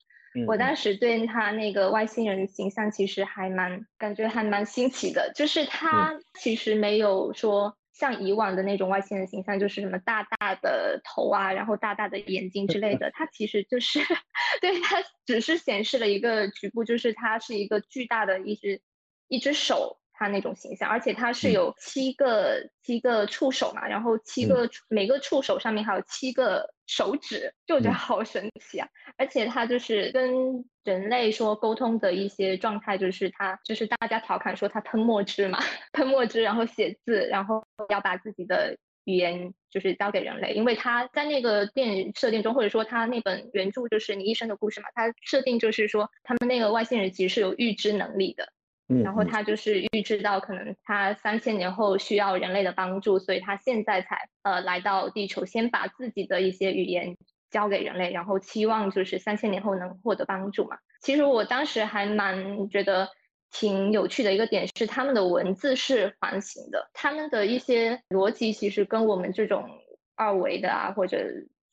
[0.47, 13.11] 我当时对他那个外星人形象其实还蛮感觉还蛮新奇的，就是他其实没有说像以往的那种外星人形象，就是什么大大的头啊，然后大大的眼睛之类的。
[13.11, 13.99] 它其实就是
[14.59, 18.81] 对它只是显示了一个局部，就是它是一个巨大的一只
[19.27, 19.99] 一只手。
[20.13, 28.85] 它那种形象，而且它是有七个七个触手嘛，然后七个每个触手上面还有七个手指，就觉得好神奇啊！
[29.17, 35.57] 而且它就是跟人类说沟通的一些状态，就是它就是大家调侃说它喷墨汁嘛，
[35.93, 48.51] 喷墨汁，然后写字，然后要把自己的语言就是交给人类，因为他在那个电影设定中，或者说他那本原著就是你一生的故事嘛，他设定就是说他们那个外星人其实是有预知能力的。
[48.99, 57.15] 然后他就是预知到可能他三千年后需要人类的帮助，所以他现在才呃来到地球，先把自己的一些语言
[57.49, 60.77] 交给人类，然后期望就是三千年后能获得帮助嘛。
[61.01, 63.09] 其实我当时还蛮觉得
[63.51, 69.67] 挺有趣的一个点是，他们的文字是环形的，他们的一些逻辑其实跟我们这种
[70.15, 71.25] 二维的啊或者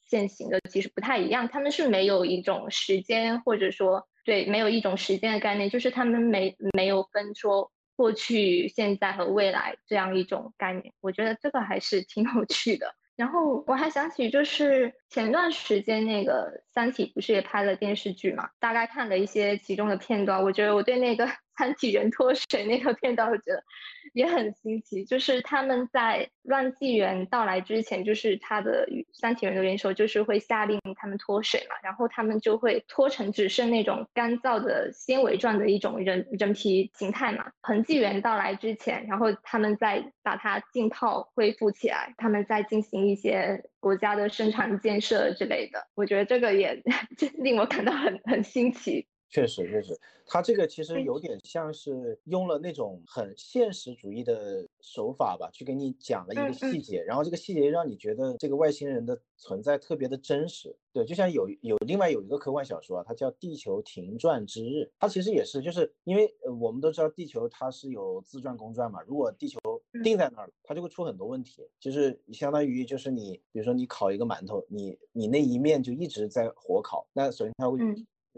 [0.07, 4.08] 线形的其实不太一样，他们是没有一种时间或者说。
[4.29, 10.93] 对，没有一种时间的概念，就是他们没没有分说过去、现在和未来这样一种概念。
[11.01, 12.95] 我觉得这个还是挺有趣的。
[13.17, 18.51] 然后我还想起，就是前段时间那个《三体》不是也拍了电视剧嘛？
[18.61, 21.27] 大概看了一些其中的片段，我觉得我对那个。
[21.59, 23.65] 三体人脱水那个片段，我觉得
[24.13, 25.05] 也很新奇。
[25.05, 37.51] 就是他们在乱纪元到来之前，就是他的三体人的元首就是会下令他们脱水嘛，然后他们就会脱成只剩那种干燥的纤维状的一种人人皮形态嘛。
[37.61, 45.89] 恒纪元到来之前，然后他们再把它浸泡恢复起来，他们再进行一些国家的生产建设之类的。
[45.97, 46.81] 我觉得这个也
[47.35, 49.09] 令我感到很很新奇。
[49.29, 51.19] 确实，确实，他这个其实有。
[51.19, 56.81] 点像是用了那种很现实主义的手法吧，去给你讲了一个细。
[56.81, 60.75] 节，然后这个细节让你觉得这个外星人的存在特别的真实。
[60.93, 69.59] 对，就像有有另外有一个科幻小说啊，它叫《地球停转之日》，它其实也是，就是因为我们都知道地球它是有自转公转嘛，如果地球
[70.05, 77.79] 定在那儿了，它就会出很多问题，就是相当于就是你比如说你烤一个馒头，你你那一面就一直在火烤，那首先它会。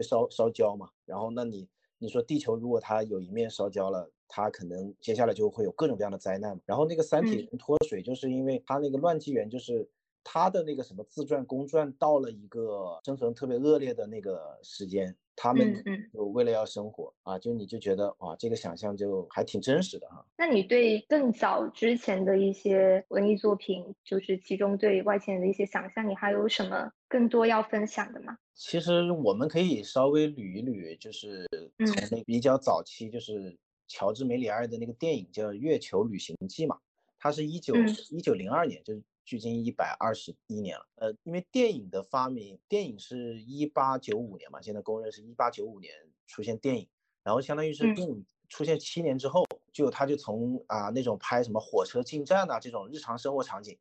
[0.01, 6.61] 烧烧焦嘛，然后那你你说地球如果它有一面烧焦了，它可能接下来就会有各种各样的灾难嘛。
[6.65, 9.87] 然后那个三体人脱水，就是因为它那个乱纪元，就是
[10.23, 15.83] 它的那个什么自转公转到了一个生存特别恶劣的那个时间，他们
[16.13, 20.23] 就为了要生活啊，就你就觉得哇，这个想象就还挺真实的哈。
[20.37, 28.37] 那你对更早之前的一些文艺作品，就是其中对外星人的一些想象，你还有什么更多要分享的吗？
[28.53, 31.47] 其实我们可以稍微捋一捋，就是
[31.87, 36.77] 从那比较早期，就是乔治梅里埃的那个电影叫《月球旅行记》嘛，
[37.17, 37.73] 它是一九
[38.11, 39.01] 一九零二年，就是
[39.31, 40.85] 距今一百二十一年了。
[40.95, 45.93] 呃，因为电影的发明，电影是一八九五年嘛，现在公认是一八九五年
[46.27, 46.85] 出现电影，
[47.23, 53.79] 然后相当于是电影出现七年之后，就他就从啊那种拍什么火车进站啊这种日常生活场景，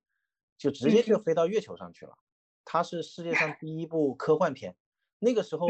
[0.57, 2.17] 就直接就飞到月球上去了。
[2.65, 4.77] 它是世界上第一部科幻片，
[5.19, 5.67] 那个时候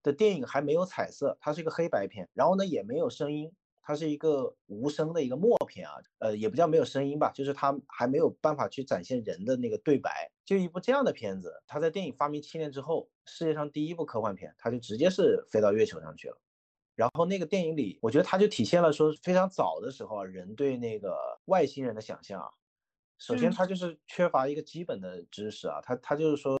[0.00, 3.50] 的电影还没有彩色，它是一个黑白片，然后呢也没有声音，
[3.88, 16.38] 它是一个无声的一个默片啊，呃也不叫没有声音吧，就是它还没有办法去展现人的那个对白，就一部这样的片子，它在电影发明七年之后，世界上第一部科幻片，它就直接是飞到月球上去了，
[16.94, 21.16] 然后那个电影里，我觉得它就体现了说非常早的时候啊，人对那个
[21.46, 22.50] 外星人的想象啊。
[23.16, 26.58] 首先，它就是缺乏一个基本的知识啊，它它就是说，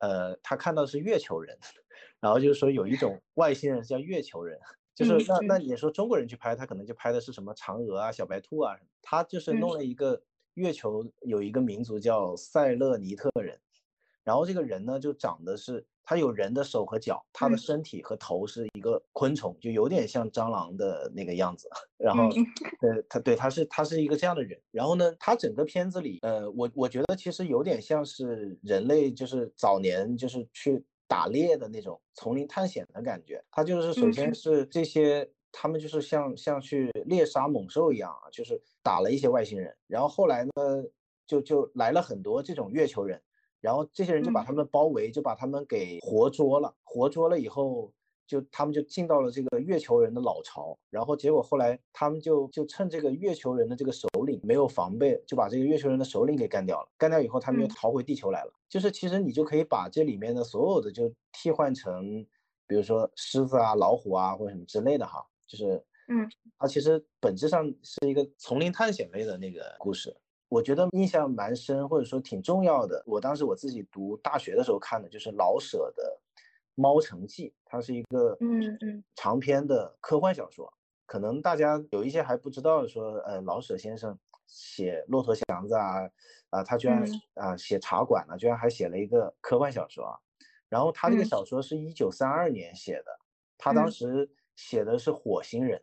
[0.00, 1.58] 呃，他看到是月球人，
[2.20, 4.60] 然后就是说有一种外星人叫月球人，
[4.96, 10.20] 就是那那你说中国人去拍，他可能就拍的是什么嫦娥啊、小白兔啊，他就是弄了一个
[10.54, 13.56] 月球有一个民族叫塞勒尼特人，
[14.24, 15.86] 然后这个人呢就长得是。
[16.08, 21.68] 他有人的手和脚，他的身体和头是一个昆虫，就有点像蟑螂的那个样子。
[21.98, 22.28] 然后，
[22.80, 24.56] 呃，他对他是他是一个这样的人。
[24.70, 33.42] 然后呢，他整个片子里，呃，我我觉得其实有点像是人类就是早年就是去打猎的那种丛林探险的感觉。
[33.50, 39.74] 他就是首先是这些，他们就是像像去猎杀猛兽一样啊，就是打了一些外星人。
[39.86, 40.50] 然后后来呢，
[41.26, 43.20] 就就来了很多这种月球人。
[43.60, 46.72] 然后这些人就把他们包围，就把他们给活捉了。
[46.84, 47.92] 活捉了以后，
[48.26, 50.76] 就他们就进到了这个月球人的老巢。
[50.90, 56.88] 然后结果后来他们就就趁这个月球人的这个首领没有防备，就把这个月球人的首领给干掉了。
[56.98, 58.52] 干掉以后，他们又逃回地球来了。
[58.68, 62.26] 就是其实你就可以把这里面的所有的就替换成，
[62.66, 65.24] 比如说狮子啊、老虎啊或者什么之类的哈。
[65.46, 70.14] 就是嗯，它其实本质上是一个丛林探险类的那个故事。
[70.48, 73.02] 我觉得印象蛮深，或者说挺重要的。
[73.06, 76.02] 我当时我自己读大学的时候看的就是老舍的
[76.76, 80.72] 《猫城记》，它是一个嗯嗯长篇的科幻小说。
[81.06, 84.16] 可能大家有一些还不知道，说呃老舍先生
[84.46, 86.08] 写《骆驼祥子》啊
[86.50, 87.04] 啊，他居然
[87.34, 90.14] 啊写《茶馆》呢，居然还写了一个科幻小说啊。
[90.68, 93.18] 然后他这个小说是一九三二年写的，
[93.58, 95.82] 他当时写的是火星人。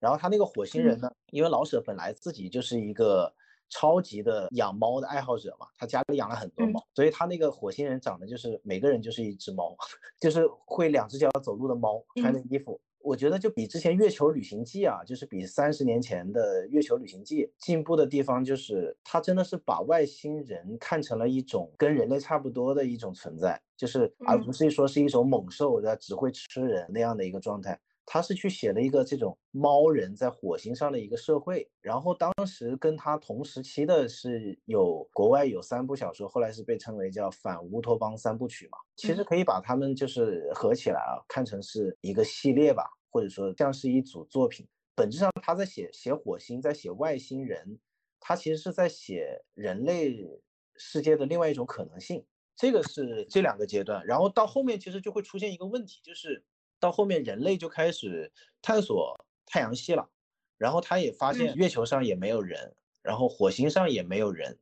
[0.00, 3.32] 然后他那个火星人呢，因为老舍本来自己就是一个。
[3.70, 9.74] 超级的养猫的爱好者嘛，他家里养了很多猫，所以他那个火星人长得就是每个人就是一只猫，
[10.20, 27.78] 就是会两只脚走路的猫，穿的衣服，我觉得就比之前月球旅行记啊，就是比三十年前的月球旅行记进步的地方，就是他真的是把外星人看成了一种跟人类差不多的一种存在，就是而不是说是一种猛兽，只会吃人那样的一个状态。
[28.12, 38.78] 他是去写了一个这种猫人在火星上的一个社会，然后当时跟他同时期的是有国外有三部小说，后来是被称为叫反乌托邦三部曲嘛。
[38.96, 42.82] 其实可以把他们就是合起来啊，看成是一个系列吧，
[43.12, 44.66] 或者说像是一组作品。
[44.96, 47.78] 本质上他在写写火星，在写外星人，
[48.18, 50.28] 他其实是在写人类
[50.74, 52.26] 世界的另外一种可能性。
[52.56, 56.44] 这个是这两个阶段，然后到后面其实就会出现一个问题，就是。
[56.80, 60.08] 到后面，人类就开始探索太阳系了，
[60.56, 64.58] 然后他也发现月球上也没有人，然后火星上也没有人，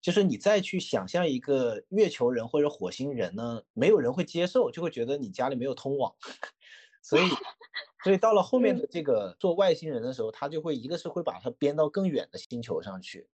[0.00, 6.14] 就是你再去想象一个月球人或者火星人呢，没有人会接受，就会觉得你家里没有通网，
[7.02, 7.22] 所以，
[8.02, 13.28] 所以到了后面的这个做外星人的时候，他就会一个是会把它编到更远的星球上去，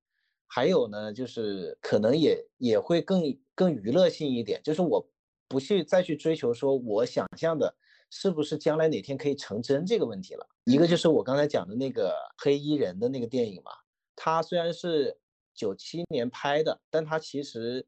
[0.49, 5.09] 还有呢，就是可能也也会更更娱乐性一点，就是我
[5.47, 7.77] 不去再去追求说我想象的。
[8.11, 10.47] 是不是将来哪天可以成真这个问题了？
[10.65, 13.73] 一个就是我刚才讲的那个黑衣人的那个电影嘛，
[14.15, 15.17] 它虽然是
[15.55, 17.85] 九七年拍的，但它其实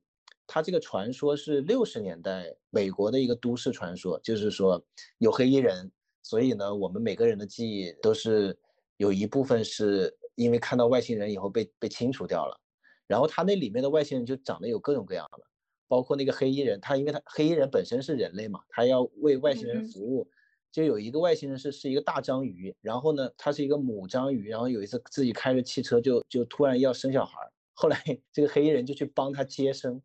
[0.46, 4.82] 它这个传说是六十年代美国的一个都市传说，就是说
[5.18, 5.90] 有黑衣人，
[6.22, 8.56] 所以呢，我们每个人的记忆都是
[8.96, 12.58] 有一部分是因为看到外星人以后被被清除掉了，
[13.06, 15.44] 然后他那里面的外星人就长得有各种各样的。
[15.89, 20.28] 包括那个黑衣人，他因为他黑衣人本身是人类嘛，他要为外星人服务，
[20.70, 27.39] 就有一个外星人是是一个大章鱼，然后呢，它是一个母章鱼，然后有一次自己开着汽车就就突然要生小孩，
[27.72, 27.99] 后来
[28.30, 30.01] 这个黑衣人就去帮他接生，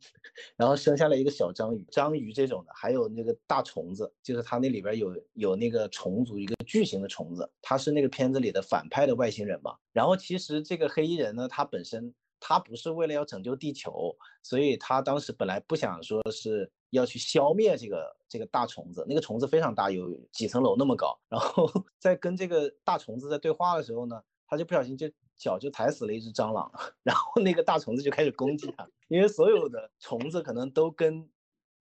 [0.55, 1.85] 然后生下了一个小章鱼。
[1.91, 9.75] 章鱼这种的，还有那个大虫子，就是它那里边有有那个虫族，一个巨型的虫子，它是那个片子里的反派的外星人嘛。
[9.91, 12.13] 然后其实这个黑衣人呢，他本身。
[12.45, 21.17] 他不是为了要拯救地球，所以他当时本来不想说是要去消灭这个这个大虫子，那个虫子非常大，有几层楼那么高。
[21.29, 26.69] 然后 在跟这个大虫子在对话的时候呢，他就不小心就脚就踩死了一只蟑螂，
[27.01, 31.25] 然后那个大虫子就开始攻击他，因为所有的虫子可能都跟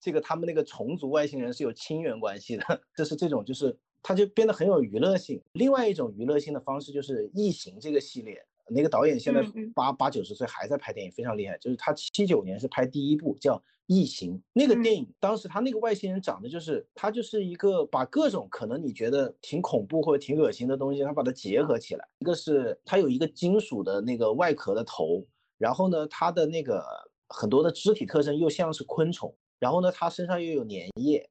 [0.01, 5.43] 这个他们那个虫族外星人是有亲缘关系的，就是这种就是他就变得很有娱乐性。
[5.55, 8.47] 另外一种娱乐性的方式就是异形这个系列。
[8.71, 9.45] 那个导演现在
[9.75, 11.59] 八八九十岁还在拍电影，非常厉害。
[11.59, 13.57] 就是他七九年是拍第一部叫
[13.87, 22.09] 《异形》那个电影，当时他那个外星人长得就是他就是一个把各种可能你觉得挺恐怖或者挺恶心的东西，他把它结合起来。
[22.21, 25.23] 一个是他有一个金属的那个外壳的头，
[25.59, 26.83] 然后呢，他的那个
[27.29, 31.29] 很多的肢体特征又像是昆虫，然后呢，他身上又有粘液，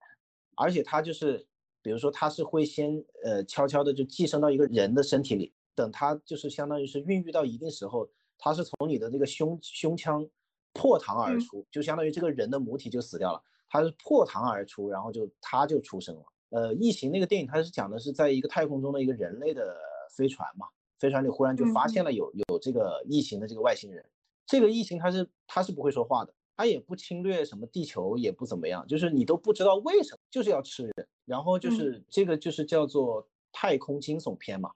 [0.55, 1.43] 而且他就是
[1.81, 5.51] 比如说他是会先呃悄悄的就寄生到一个人的身体里。
[5.76, 10.28] 等它就是相当于是孕育到一定时候，它是从你的这个胸胸腔
[10.74, 16.24] 破膛而出，就相当于这个人的母体就死掉了，它是破膛而出，然后就它就出生了。
[16.49, 19.76] 呃，异形那个电影它是讲的是在一个太空中的一个人类的
[20.15, 20.67] 飞船嘛，
[20.99, 24.05] 飞船里忽然就发现了有有这个异形的这个外星人，
[24.45, 34.71] 这个异形它是它是不会说话的，它也不侵略什么地球，也不怎么样，就是你都不知道为什么就是要吃人，然后就是这个就是叫做太空惊悚片嘛。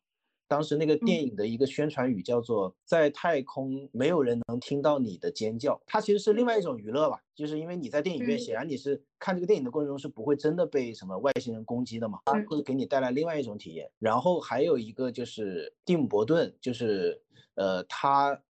[0.47, 13.91] 当时那个电影的一个宣传语叫做“在太空没有人能听到你的尖叫”，它其实是另外一种娱乐吧，就是因为你在电影院，显然你是看这个电影的过程中是不会真的被什么外星人攻击的嘛，它会给你带来另外一种体验。
[13.99, 17.21] 然后还有一个就是蒂姆·伯顿，就是
[17.55, 18.41] 呃他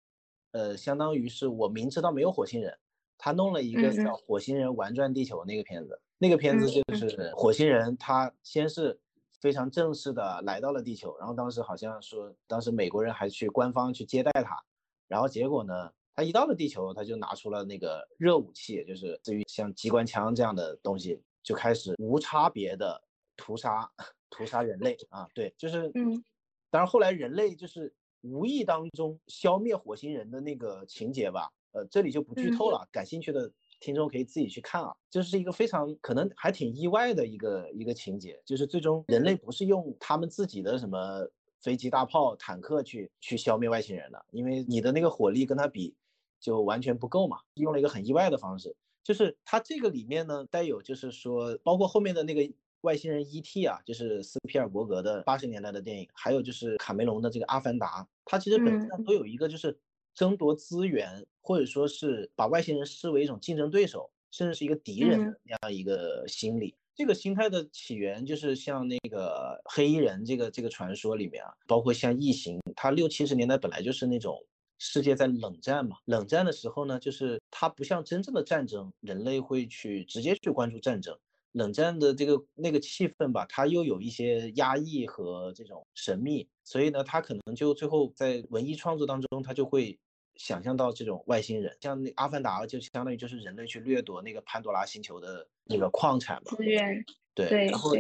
[0.53, 2.77] 呃相当于是我明知道没有火星人，
[3.17, 9.01] 他弄了一个叫《火星人玩转地球》那个片子，那个片子就是火星人他先是。
[9.41, 14.63] 非常正式的来到了地球，然后当时好像说，当时美国人还去官方去接待他，
[15.07, 23.01] 然后结果呢，他一到了地球，他就拿出了那个热武器，就是至于像机关枪这样的东西，就开始无差别的
[23.37, 23.91] 屠杀
[24.31, 26.23] 屠杀人类啊，对，就是嗯，
[26.71, 33.53] 当然后来人类就是无意当中消灭火星人的那个情节吧，呃，这里就不剧透了，感兴趣的。
[33.81, 41.29] 听众可以自己去看啊，这是一个非常可能还挺意外的一个一个情节，就是最终人类不是用他们自己的什么
[41.61, 45.95] 飞机、大炮、坦克去去消灭外星人的，因为你的那个火力跟他比
[46.41, 53.67] 就完全不够嘛，用了一个很意外的方式，就是它这个里面呢带有就是说，包括后面的那个外星人 E.T.
[53.67, 59.79] 啊，就是斯皮尔伯格的八十年代的电影，还有就是卡梅隆的这个《阿凡达》，它其实本质上都有一个就是。
[60.17, 66.75] 争夺资源，或者说是把外星人视为一种竞争对手，甚至是一个敌人那样一个心理。
[66.95, 74.43] 这个心态的起源，就是像那个黑衣人这个这个传说里面啊，包括像异形，它六七十年代本来就是那种
[74.79, 75.99] 世界在冷战嘛。
[76.07, 81.15] 冷战的时候呢，就是它不像真正的战争，人类会去直接去关注战争。
[81.53, 89.99] 冷战的这个那个气氛吧，它又有一些压抑和这种神秘，所以呢，它可能就最后在文艺创作当中，它就会。
[90.37, 97.05] 想象到这种外星人，像那《阿凡达》就相当于就是人类去掠夺那个潘多拉星球的那个矿产嘛，资源。
[97.35, 97.93] 对，然后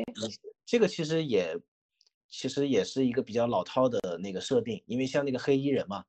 [0.64, 1.57] 这个其实也
[2.28, 6.05] 其实也是一个比较老套的那个设定，因为像那个黑衣人嘛，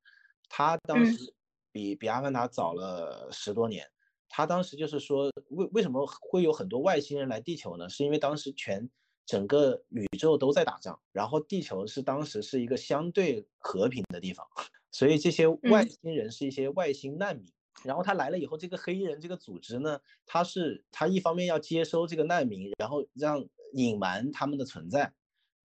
[0.49, 1.33] 他当时
[1.71, 3.85] 比比《阿凡达》早了十多年，
[4.29, 7.89] 他当时就是说为为什么会有很多外星人来地球呢？
[7.89, 8.89] 是因为当时全
[9.25, 14.45] 整个宇宙都在打仗，然后地球是当时是一个相对和平的地方。
[14.91, 17.51] 所以这些外星人是一些外星难民，
[17.83, 25.13] 然后他来了以后，这个黑衣人这个组织呢，他是他一方面要接收这个难民，然后让隐瞒他们的存在，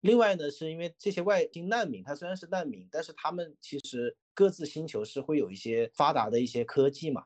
[0.00, 7.24] 另外呢，是因为这些外星难民，他虽然是难民，但是他们其实各自星球是会有一些发达的一些科技嘛，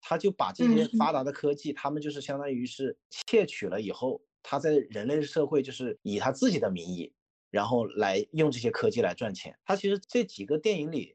[0.00, 2.96] 他就把这些发达的科技，他们就是相当于是
[3.28, 7.12] 窃取了以后，他在人类社会就是以他自己的名义，
[7.50, 9.56] 然后来用这些科技来赚钱。
[9.64, 11.14] 他其实这几个电影里。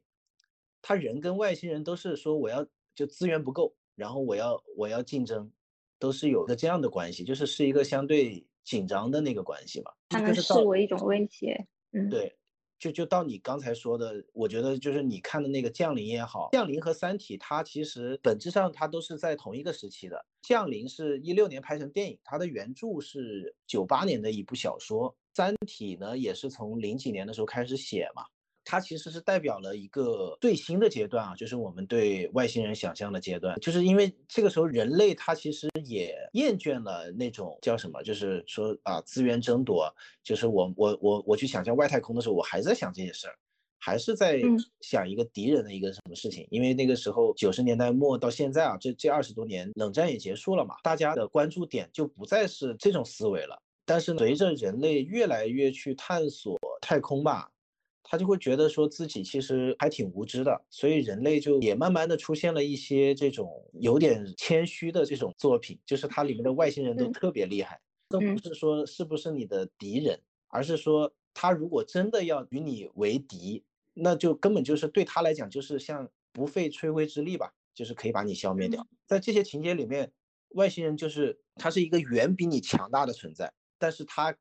[0.82, 5.50] 他人跟外星人都是说我要就资源不够，然后我要我要竞争，
[5.98, 9.92] 都是有个这样的关系，就是是一个相对紧张的那个关系嘛。
[10.08, 12.34] 他们视为一种威胁，嗯，对，
[12.78, 20.16] 就就到你刚才说的，我觉得就是你看的那个《降临》也好，《降临》和《三体》它其实本质上它都是在同一个时期的，
[20.48, 28.24] 《降临》是一六年拍成电影，它的原著是九八年的一部小说，《三体》呢也是从零几年的时候开始写嘛。
[28.64, 33.58] 它其实是代表了一个最新的阶段啊，就是我们对外星人想象的阶段。
[33.60, 39.92] 就是因为这个时候人类它其实也厌倦了那种叫什么，就是说啊资源争夺。
[40.22, 43.34] 就是我我我我去想象外太空的时候，我还在想这些事儿，
[43.78, 44.40] 还是在
[44.80, 46.46] 想一个敌人的一个什么事情。
[46.50, 53.60] 因为那个时候九十年代末到现在啊，这这二十多年冷战也结束了嘛，大家的关注点就不再是这种思维了。
[53.86, 57.50] 但是随着人类越来越去探索太空吧。
[58.02, 73.62] 他就会觉得说自己其实还挺无知的，所以人类就也慢慢的出现了一些这种有点谦虚的这种作品，就是它里面的外星人都特别厉害，都不是说是不是你的敌人，而是说他如果真的要与你为敌，
[73.94, 78.84] 那就根本就是对他来讲就是像不费吹灰之力吧，就是可以把你消灭掉。
[79.06, 80.10] 在这些情节里面，
[80.50, 84.34] 外星人就是他是一个远比你强大的存在，但是他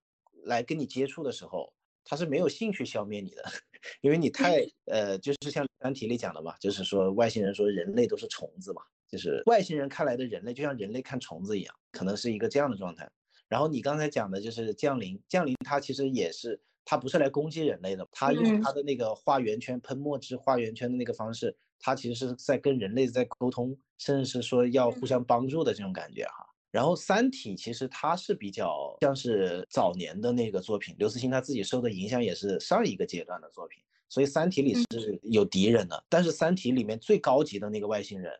[0.43, 1.71] 来跟你接触的时候。
[2.09, 3.43] 他是没有兴趣消灭你的，
[4.01, 13.07] 因为你太呃，就是像三体里讲的嘛，就是说外星人说人类都是虫子嘛，就是外星人看来的人类就像人类看虫子一样，可能是一个这样的状态。
[13.47, 26.48] 然后你刚才讲的就是降临，降临它其实也是，它不是来攻击人类的，它用它的那个画圆圈喷墨汁画圆圈的那个方式，它其实是在跟人类在沟通，甚至是说要互相帮助的这种感觉哈。
[26.71, 36.03] 然后《三体》其实它是比较像是早年的那个作品，刘慈欣他自己受的影响也是上一个阶段的作品，所以《三体》里是有敌人的。
[36.07, 38.31] 但是《三体》里面最高级的那个外星人，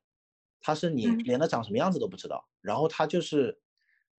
[0.61, 3.57] 他是你连他长什么样子都不知道，然后他就是，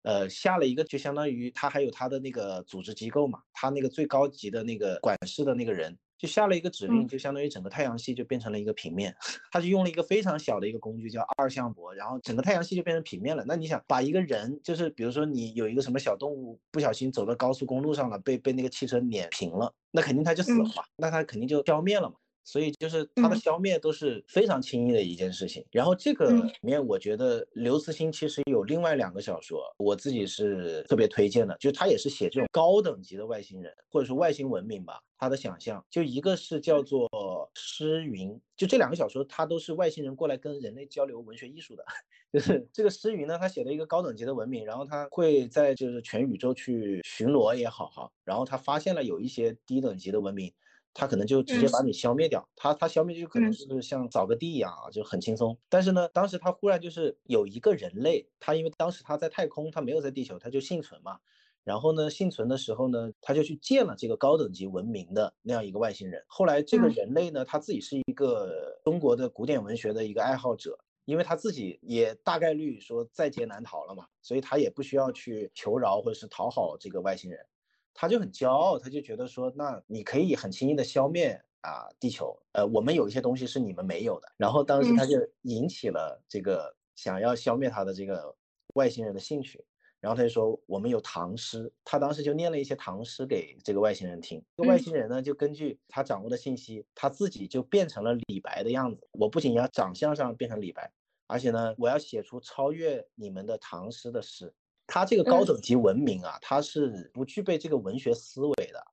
[0.03, 5.97] 呃，下了一个就相当于他还有他的那个组织机构嘛，他那个最高级的那个管事的那个人。
[6.21, 9.17] 就下了一个指令，就相当于整个太阳系就变成了一个平面。
[9.51, 13.43] 他就用了一个非常小的一个工具叫二向箔，然后整个太阳系就变成平面了。
[13.47, 22.17] 那你想把一个人，就是比如说你有一个什么小动物不小心走到高速公路上了，被被那个汽车碾平了，那肯定他就死了嘛，那他肯定就消灭了嘛。
[22.51, 25.65] 所以就是它的消灭都是非常轻易的一件事情。
[25.71, 37.09] 然后这个里面，我觉得刘慈欣其实有另外两个小说，我自己是特别推荐的，就他也是写这种高等级的外星人或者说外星文明吧，他的想象就一个是叫做
[37.55, 41.85] 《诗云》，就这两个小说，它都是外星人过来跟人类交流文学艺术的。
[42.33, 50.53] 就是这个《诗云》呢，他写了一个高等级的文明，然后他会在就是全宇宙去巡逻也好哈，然后他发现了有一些低等级的文明。
[50.93, 55.57] 他可能就直接把你消灭掉，他他消灭就可能就是像扫个地一样啊，就很轻松。
[55.69, 61.19] 但是呢，当时他忽然就是有一个人类，他因为当时他在太空，他没有在地球，他就幸存嘛。
[61.63, 66.25] 然后呢，幸存的时候呢，他就去见了这个高等级文明的那样一个外星人。
[66.27, 77.47] 后来这个人类呢，他自己是一个中国的古典文学的一个爱好者，因为他自己也大概率说在劫难逃了嘛，所以他也不需要去求饶或者是讨好这个外星人。
[77.93, 84.29] 他就很骄傲，他就觉得说，那你可以很轻易的消灭啊地球，呃，我们有一些东西是你们没有的。
[84.37, 88.35] 然后当时他就引起了这个想要消灭他的这个
[88.75, 89.63] 外星人的兴趣，
[90.01, 94.43] 然后他就说我们有唐诗，他当时就念了一些唐诗给这个外星人听。
[94.57, 99.07] 这个外星人呢，就根据他掌握的信息，他自己就变成了李白的样子。
[99.13, 100.91] 我不仅要长相上变成李白，
[101.27, 104.53] 而且呢，我要写出超越你们的唐诗的诗。
[104.91, 108.85] 他这个高等级文明啊，他是不具备这个文学思维的，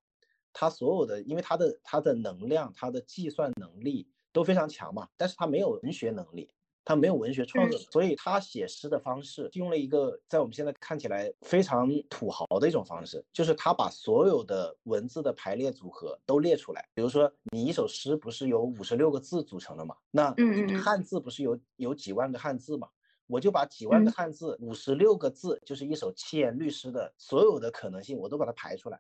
[0.53, 6.47] 他所有的，因为他的他的能量，他的计算能力都非常强嘛，但是他没有文学能力，
[6.85, 20.31] 他没有文学创作，所以他写诗的方式用了一个在我们现在看起来非常土豪的一种方式，就是他把所有的文字的排列组合都列出来，比如说你一首诗不是由五十六个字组成的嘛，那
[20.79, 22.87] 汉字不是有有几万个汉字嘛？
[23.27, 28.99] 我就把几万个汉字，五十六个字，就是一首七言律诗的所有的可能性，我都把它排出来。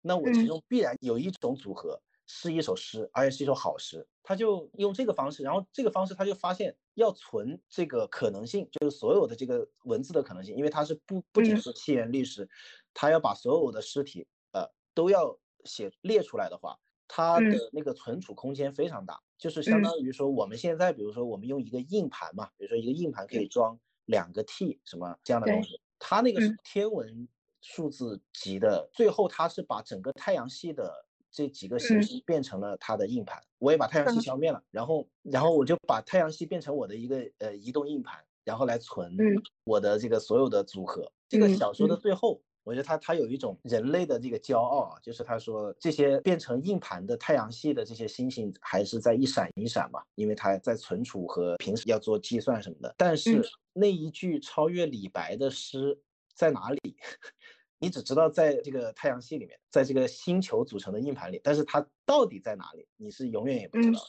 [0.00, 4.06] 那我其中必然有一种组合是一首诗，而且是一首好诗。
[4.22, 12.48] 他就用这个方式，然后这个方式他就发现要存这个可能性，就是所有的这个文字的可能性，因为它是不不仅是七言律诗，
[12.94, 16.78] 他要把所有的诗体呃都要写列出来的话。
[17.12, 23.48] 它的那个存储空间非常大，就是相当于说我们现在，比如说我们用一个硬盘嘛，比如说一个硬盘可以。
[23.48, 27.28] 装两个 T 什么这样的东西，它那个是天文
[27.60, 28.88] 数字级的。
[28.92, 39.16] 最后它是把整个太阳系的这几个行星变成了它的硬盘，我也把太阳系消灭了，然后然后我就把太阳系变成我的一个呃移动硬盘，然后来存
[39.62, 41.12] 我的这个所有的组合。
[41.28, 52.94] 这个小说的最后我觉得他他有一种人类的这个骄傲啊，就是他说这些变成硬盘的太阳系的这些星星还是在一闪一闪嘛，因为它在存储和平时要做计算什么的。
[52.98, 53.42] 但是
[53.72, 55.98] 那一句超越李白的诗
[56.34, 56.78] 在哪里？
[57.82, 64.00] 你只知道在这个太阳系里面，在这个星球组成的硬盘里，但是它到底在哪里，你是永远也不知道，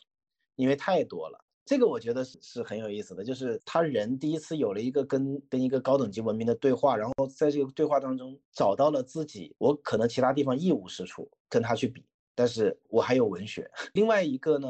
[0.55, 1.39] 因为太多了。
[1.65, 12.05] 这个我觉得是是很有意思的，就是他人第一次有了一个跟跟一个高等级文明的对话，然后在这个对话当中找到了自己，我可能其他地方一无是处，跟他去比，
[12.35, 13.69] 但是我还有文学。
[13.93, 14.69] 另外一个呢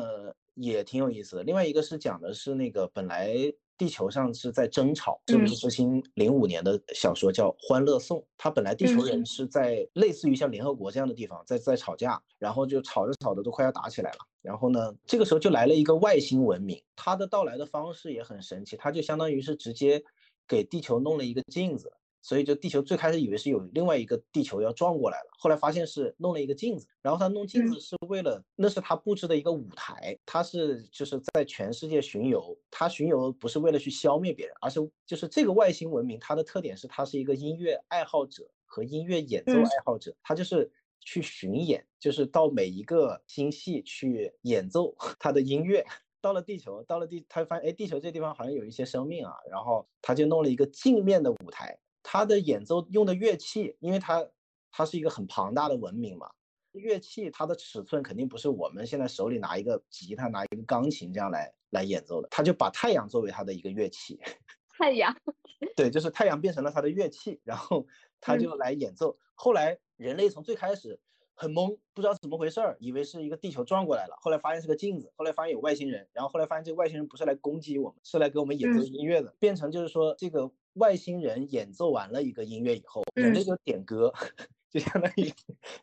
[0.56, 3.54] 也挺有意思的，另外一个是讲的是那个本来。
[3.78, 8.20] 地球上是在争吵，是不是之星零五年的小说叫《欢乐颂》？
[8.38, 14.18] 它本来地球人是在类似于像联合国这样的地方在在吵架，然后就吵着吵着都快要打起来了。
[14.42, 20.04] 然后呢，这个时候就来了一个外星文明，它的到来的方式也很神奇，它就相当于是直接
[20.48, 21.92] 给地球弄了一个镜子。
[22.24, 40.70] 所以就地球最开始以为是有另外一个地球要撞过来了，后来发现是弄了一个镜子，然后他弄镜子是为了，那是他布置的一个舞台，他是就是在全世界巡游，他巡游不是为了去消灭别人，而是就是这个外星文明它的特点是它是一个音乐爱好者和音乐演奏爱好者，他就是
[41.02, 45.86] 去巡演，就是到每一个星系去演奏 他的音乐。
[46.22, 51.78] 到了地球，到了地，他发现哎，地球这地方好像有一些生命啊，然后他就弄了一个镜面的舞台。
[52.04, 54.24] 他的演奏用的乐器，因为他
[54.72, 56.30] 他是一个很庞大的文明嘛，
[56.74, 62.28] 乐器它的尺寸肯定不是我们现在手里拿一个吉他、拿一个钢琴这样来来演奏的。
[62.30, 64.20] 他就把太阳作为他的一个乐器，
[64.78, 65.16] 太阳，
[65.76, 67.86] 对，就是太阳变成了他的乐器，然后
[68.20, 69.18] 他就来演奏。
[69.34, 71.00] 后来人类从最开始
[71.34, 80.52] 很懵，不知道怎么回事儿，以为是一个地球撞过来了，后来发现是个镜子，后来发现有外星人，然后后来发现这个外星人不是来攻击我们，是来给我们演奏音乐的，变成就是说这个。
[80.76, 84.10] 外星人演奏完了一个音乐以后，人类就点歌，
[84.72, 85.30] 就相当于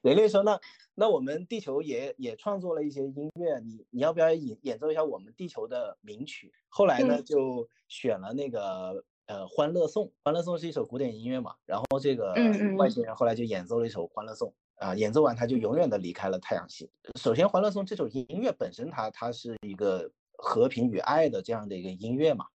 [0.01, 0.59] 人类说：“那
[0.95, 12.35] 那我们地球也也创作了一些音乐，你你要不要演演奏一下我们地球的名曲？”后来呢，就选了那个呃《欢乐颂》，《欢乐颂》是一首古典音乐嘛，然后这个
[12.77, 14.53] 外星人后来就演奏了一首《欢乐颂》
[14.85, 16.91] 啊，演奏完他就永远的离开了太阳系。
[17.21, 22.47] 首先，《欢乐颂》这首音乐本身，它它是一个和平与爱的这样的一个音乐嘛。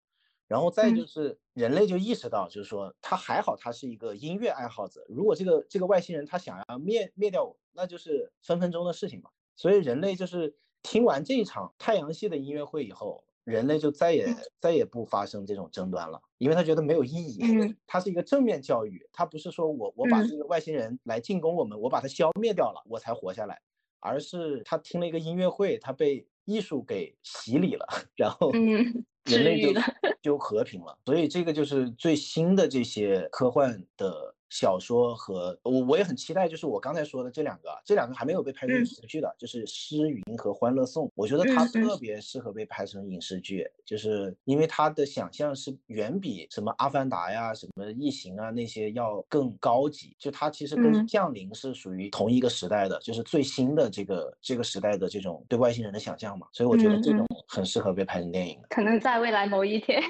[0.48, 5.02] 然后再就是人类就意识到，就是说他还好，他是一个音乐爱好者。
[5.08, 9.30] 如果这个这个外星人他想要灭灭掉我，那就是分分钟的事情嘛。
[9.56, 14.26] 所以人类就是听完这一场太阳系的音乐会以后，人类就再也
[14.61, 17.74] 再也不发生这种争端了，因为他觉得没有意义。
[17.86, 23.61] 它是一个正面教育，他不是说我我把这个外星人来进攻我们，我把它消灭掉了，我才活下来，
[24.01, 27.86] 而是他听了一个音乐会，他被艺术给洗礼了，
[28.16, 28.53] 然后。
[29.24, 29.80] 人类就
[30.20, 34.34] 就和平了，所以这个就是最新的这些科幻的。
[34.53, 58.61] 小说和我我也很期待，就是我刚才说的这两个，这两个还没有被拍成影视剧的，就是《诗云》和《欢乐颂》，我觉得它特别适合被拍成影视剧，就是因为它的想象是远比什么《阿凡达》呀、什么《异形》啊那些要更高级，就它其实跟《降临》是属于同一个时代的，就是最新的这个这个时代的这种对外星人的想象嘛，所以我觉得这种很适合被拍成电影。
[58.68, 60.03] 可能在未来某一天。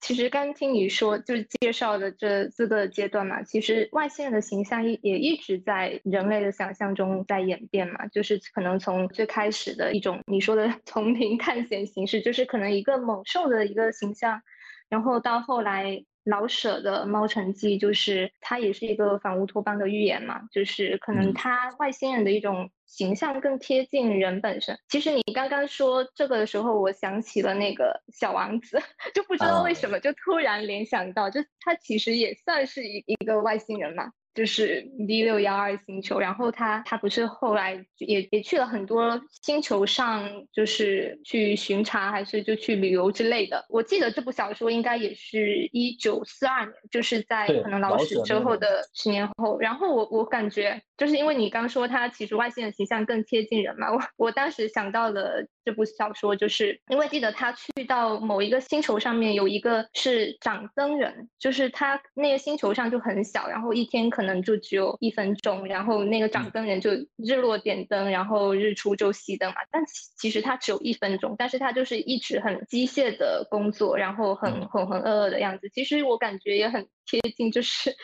[0.00, 14.40] 其实刚听你说，就是介绍的这四个阶段嘛，其实外星人的形象也也一直在人类的想象中在演变嘛，就是可能从最开始的一种你说的 丛林探险形式，就是可能一个猛兽的一个形象，
[14.88, 16.04] 然后到后来。
[16.24, 24.78] 老舍的《猫城记》就是它也是一个反乌托邦的寓言嘛，就是可能它外星人的一种形象更贴近人本身。
[24.88, 28.78] 其实你刚刚说这个的时候，我想起了那个小王子，
[29.14, 34.12] 就不知道为什么就突然联想到，就他其实也算是一一个外星人嘛。
[34.38, 43.66] 就是 D 六幺二星球，然后他他不是后来也也去了很多星球上，就是去巡查还是就去旅游之类的。
[43.68, 49.58] 我记得这部小说应该也是一九四二年，就是在可能老史之后的十年后。
[49.58, 64.28] 然后我我感觉就是因为你刚说他其实外星人形象更贴近人嘛，我我当时想到了这部小说，就是因为记得他去到某一个星球上面有一个是掌灯人，就是他那个星球上就很小，然后一天可能。
[64.28, 69.56] 能就只有一分钟，然后那个掌灯人就日落点灯，然后日出就熄灯嘛。
[69.70, 69.82] 但
[70.18, 75.70] 其实他只有一分钟，但是他就是一直很机械的工作，然后很浑浑噩噩的样子。
[75.70, 77.94] 其实我感觉也很贴近，就是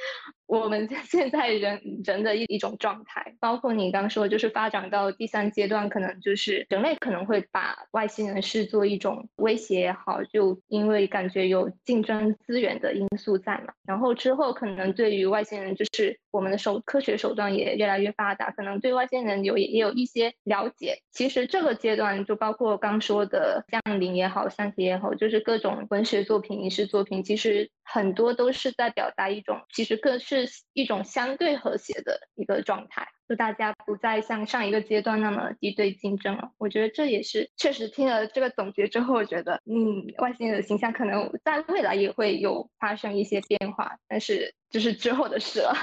[0.47, 3.35] 我们 现在人人的一一种状态。
[3.39, 13.75] 包括你刚说，就是发展到第三阶段，可能就是人类可能会把外星人视作一种威胁也好，就因为感觉有竞争资源的因素在嘛。
[13.87, 20.99] 然后之后可能对于外星人，就是我们的手科学手段也越来越发达，可能对外星人有也有一些了解。
[21.11, 36.51] 其实这个阶段就包括刚说的降临也好，三体也好，就是各种文学作品、影视作品，其实很多都是在表达一种，其实更是一种相对和谐的一个状态，就大家不再像上一个阶段那么敌对竞争了。
[36.59, 45.74] 我觉得这也是确实听了这个总结之后，我觉得嗯，外星人的形象可能在未来也会有发生一些变化，但是这是之后的事了。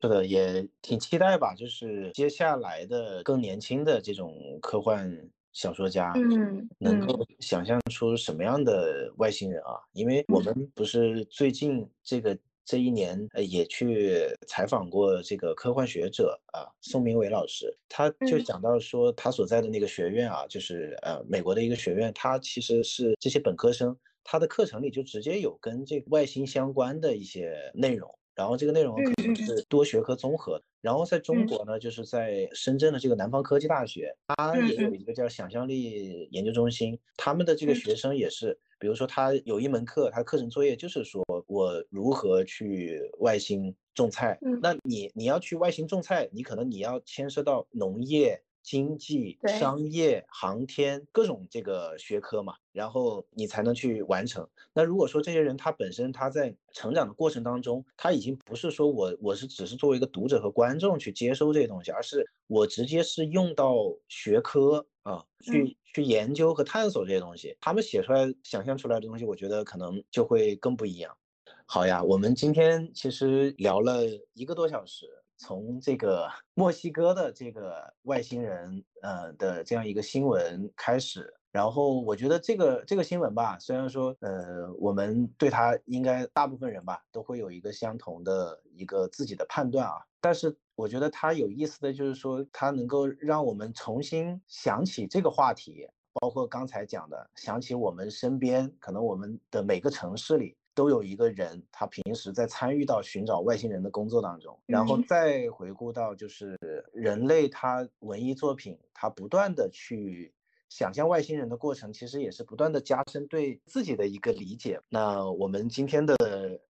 [0.00, 1.54] 是的，也挺期待吧。
[1.56, 5.10] 就是接下来的更年轻的这种科幻
[5.58, 9.74] 小说家，嗯，能够想象出什么样的外星人啊？
[9.92, 28.08] 因为我们不是最近这个这一年，呃，也去采访过这个科幻学者啊，宋明伟老师，他就讲到说，他所在的那个学院啊，就是呃美国的一个学院，他其实是这些本科生，他的课程里就直接有跟这个外星相关的一些内容。
[28.36, 30.62] 然后这个内容可能是多学科综合。
[30.80, 36.98] 然后在中国呢，就是在深圳的这个南方科技大学，它也有一个叫想象力研究中心。
[37.16, 44.38] 他们的这个学生也是，比如说他有一门课，他课程作业就是说我如何去外星种菜。
[44.62, 48.40] 那你你要去外星种菜，你可能你要牵涉到农业。
[48.68, 54.46] 经济、商业、航天各种这个学科嘛，然后你才能去完成。
[54.74, 63.74] 那如果说这些人他本身他在成长的过程当中，他已经不是说我我是只是作为一个读者和观众去接收这些东西，而是我直接是用到
[64.06, 67.56] 学科啊，去去研究和探索这些东西。
[67.62, 71.16] 他们写出来、想象出来的东西，我觉得可能就会更不一样。
[71.64, 74.02] 好呀，我们今天其实聊了
[74.34, 75.06] 一个多小时。
[75.38, 100.56] 从这个墨西哥的这个外星人呃的这样一个新闻开始，然后我觉得这个这个新闻吧，虽然说呃我们对他应该大部分人吧都会有一个相同的一个自己的判断啊，但是我觉得它有意思的就是说它能够让我们重新想起这个话题，包括刚才讲的，想起我们身边可能我们的每个城市里。
[100.78, 106.56] 都有一个人，他平时在参与到寻找外星人的工作当中，然后再回顾到就是
[106.92, 110.32] 人类他文艺作品，他不断的去
[110.68, 114.80] 想象外星人的过程，其实也是不断的加深对自己的一个理解。
[114.88, 116.14] 那我们今天的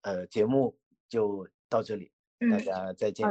[0.01, 0.75] 呃节目
[1.11, 2.11] 就到这里，
[2.51, 3.27] 大家再见。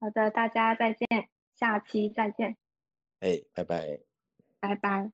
[0.00, 1.06] 好的，大家再见，
[1.54, 2.56] 下期再见。
[3.20, 4.00] 哎，拜拜。
[4.58, 5.12] 拜拜。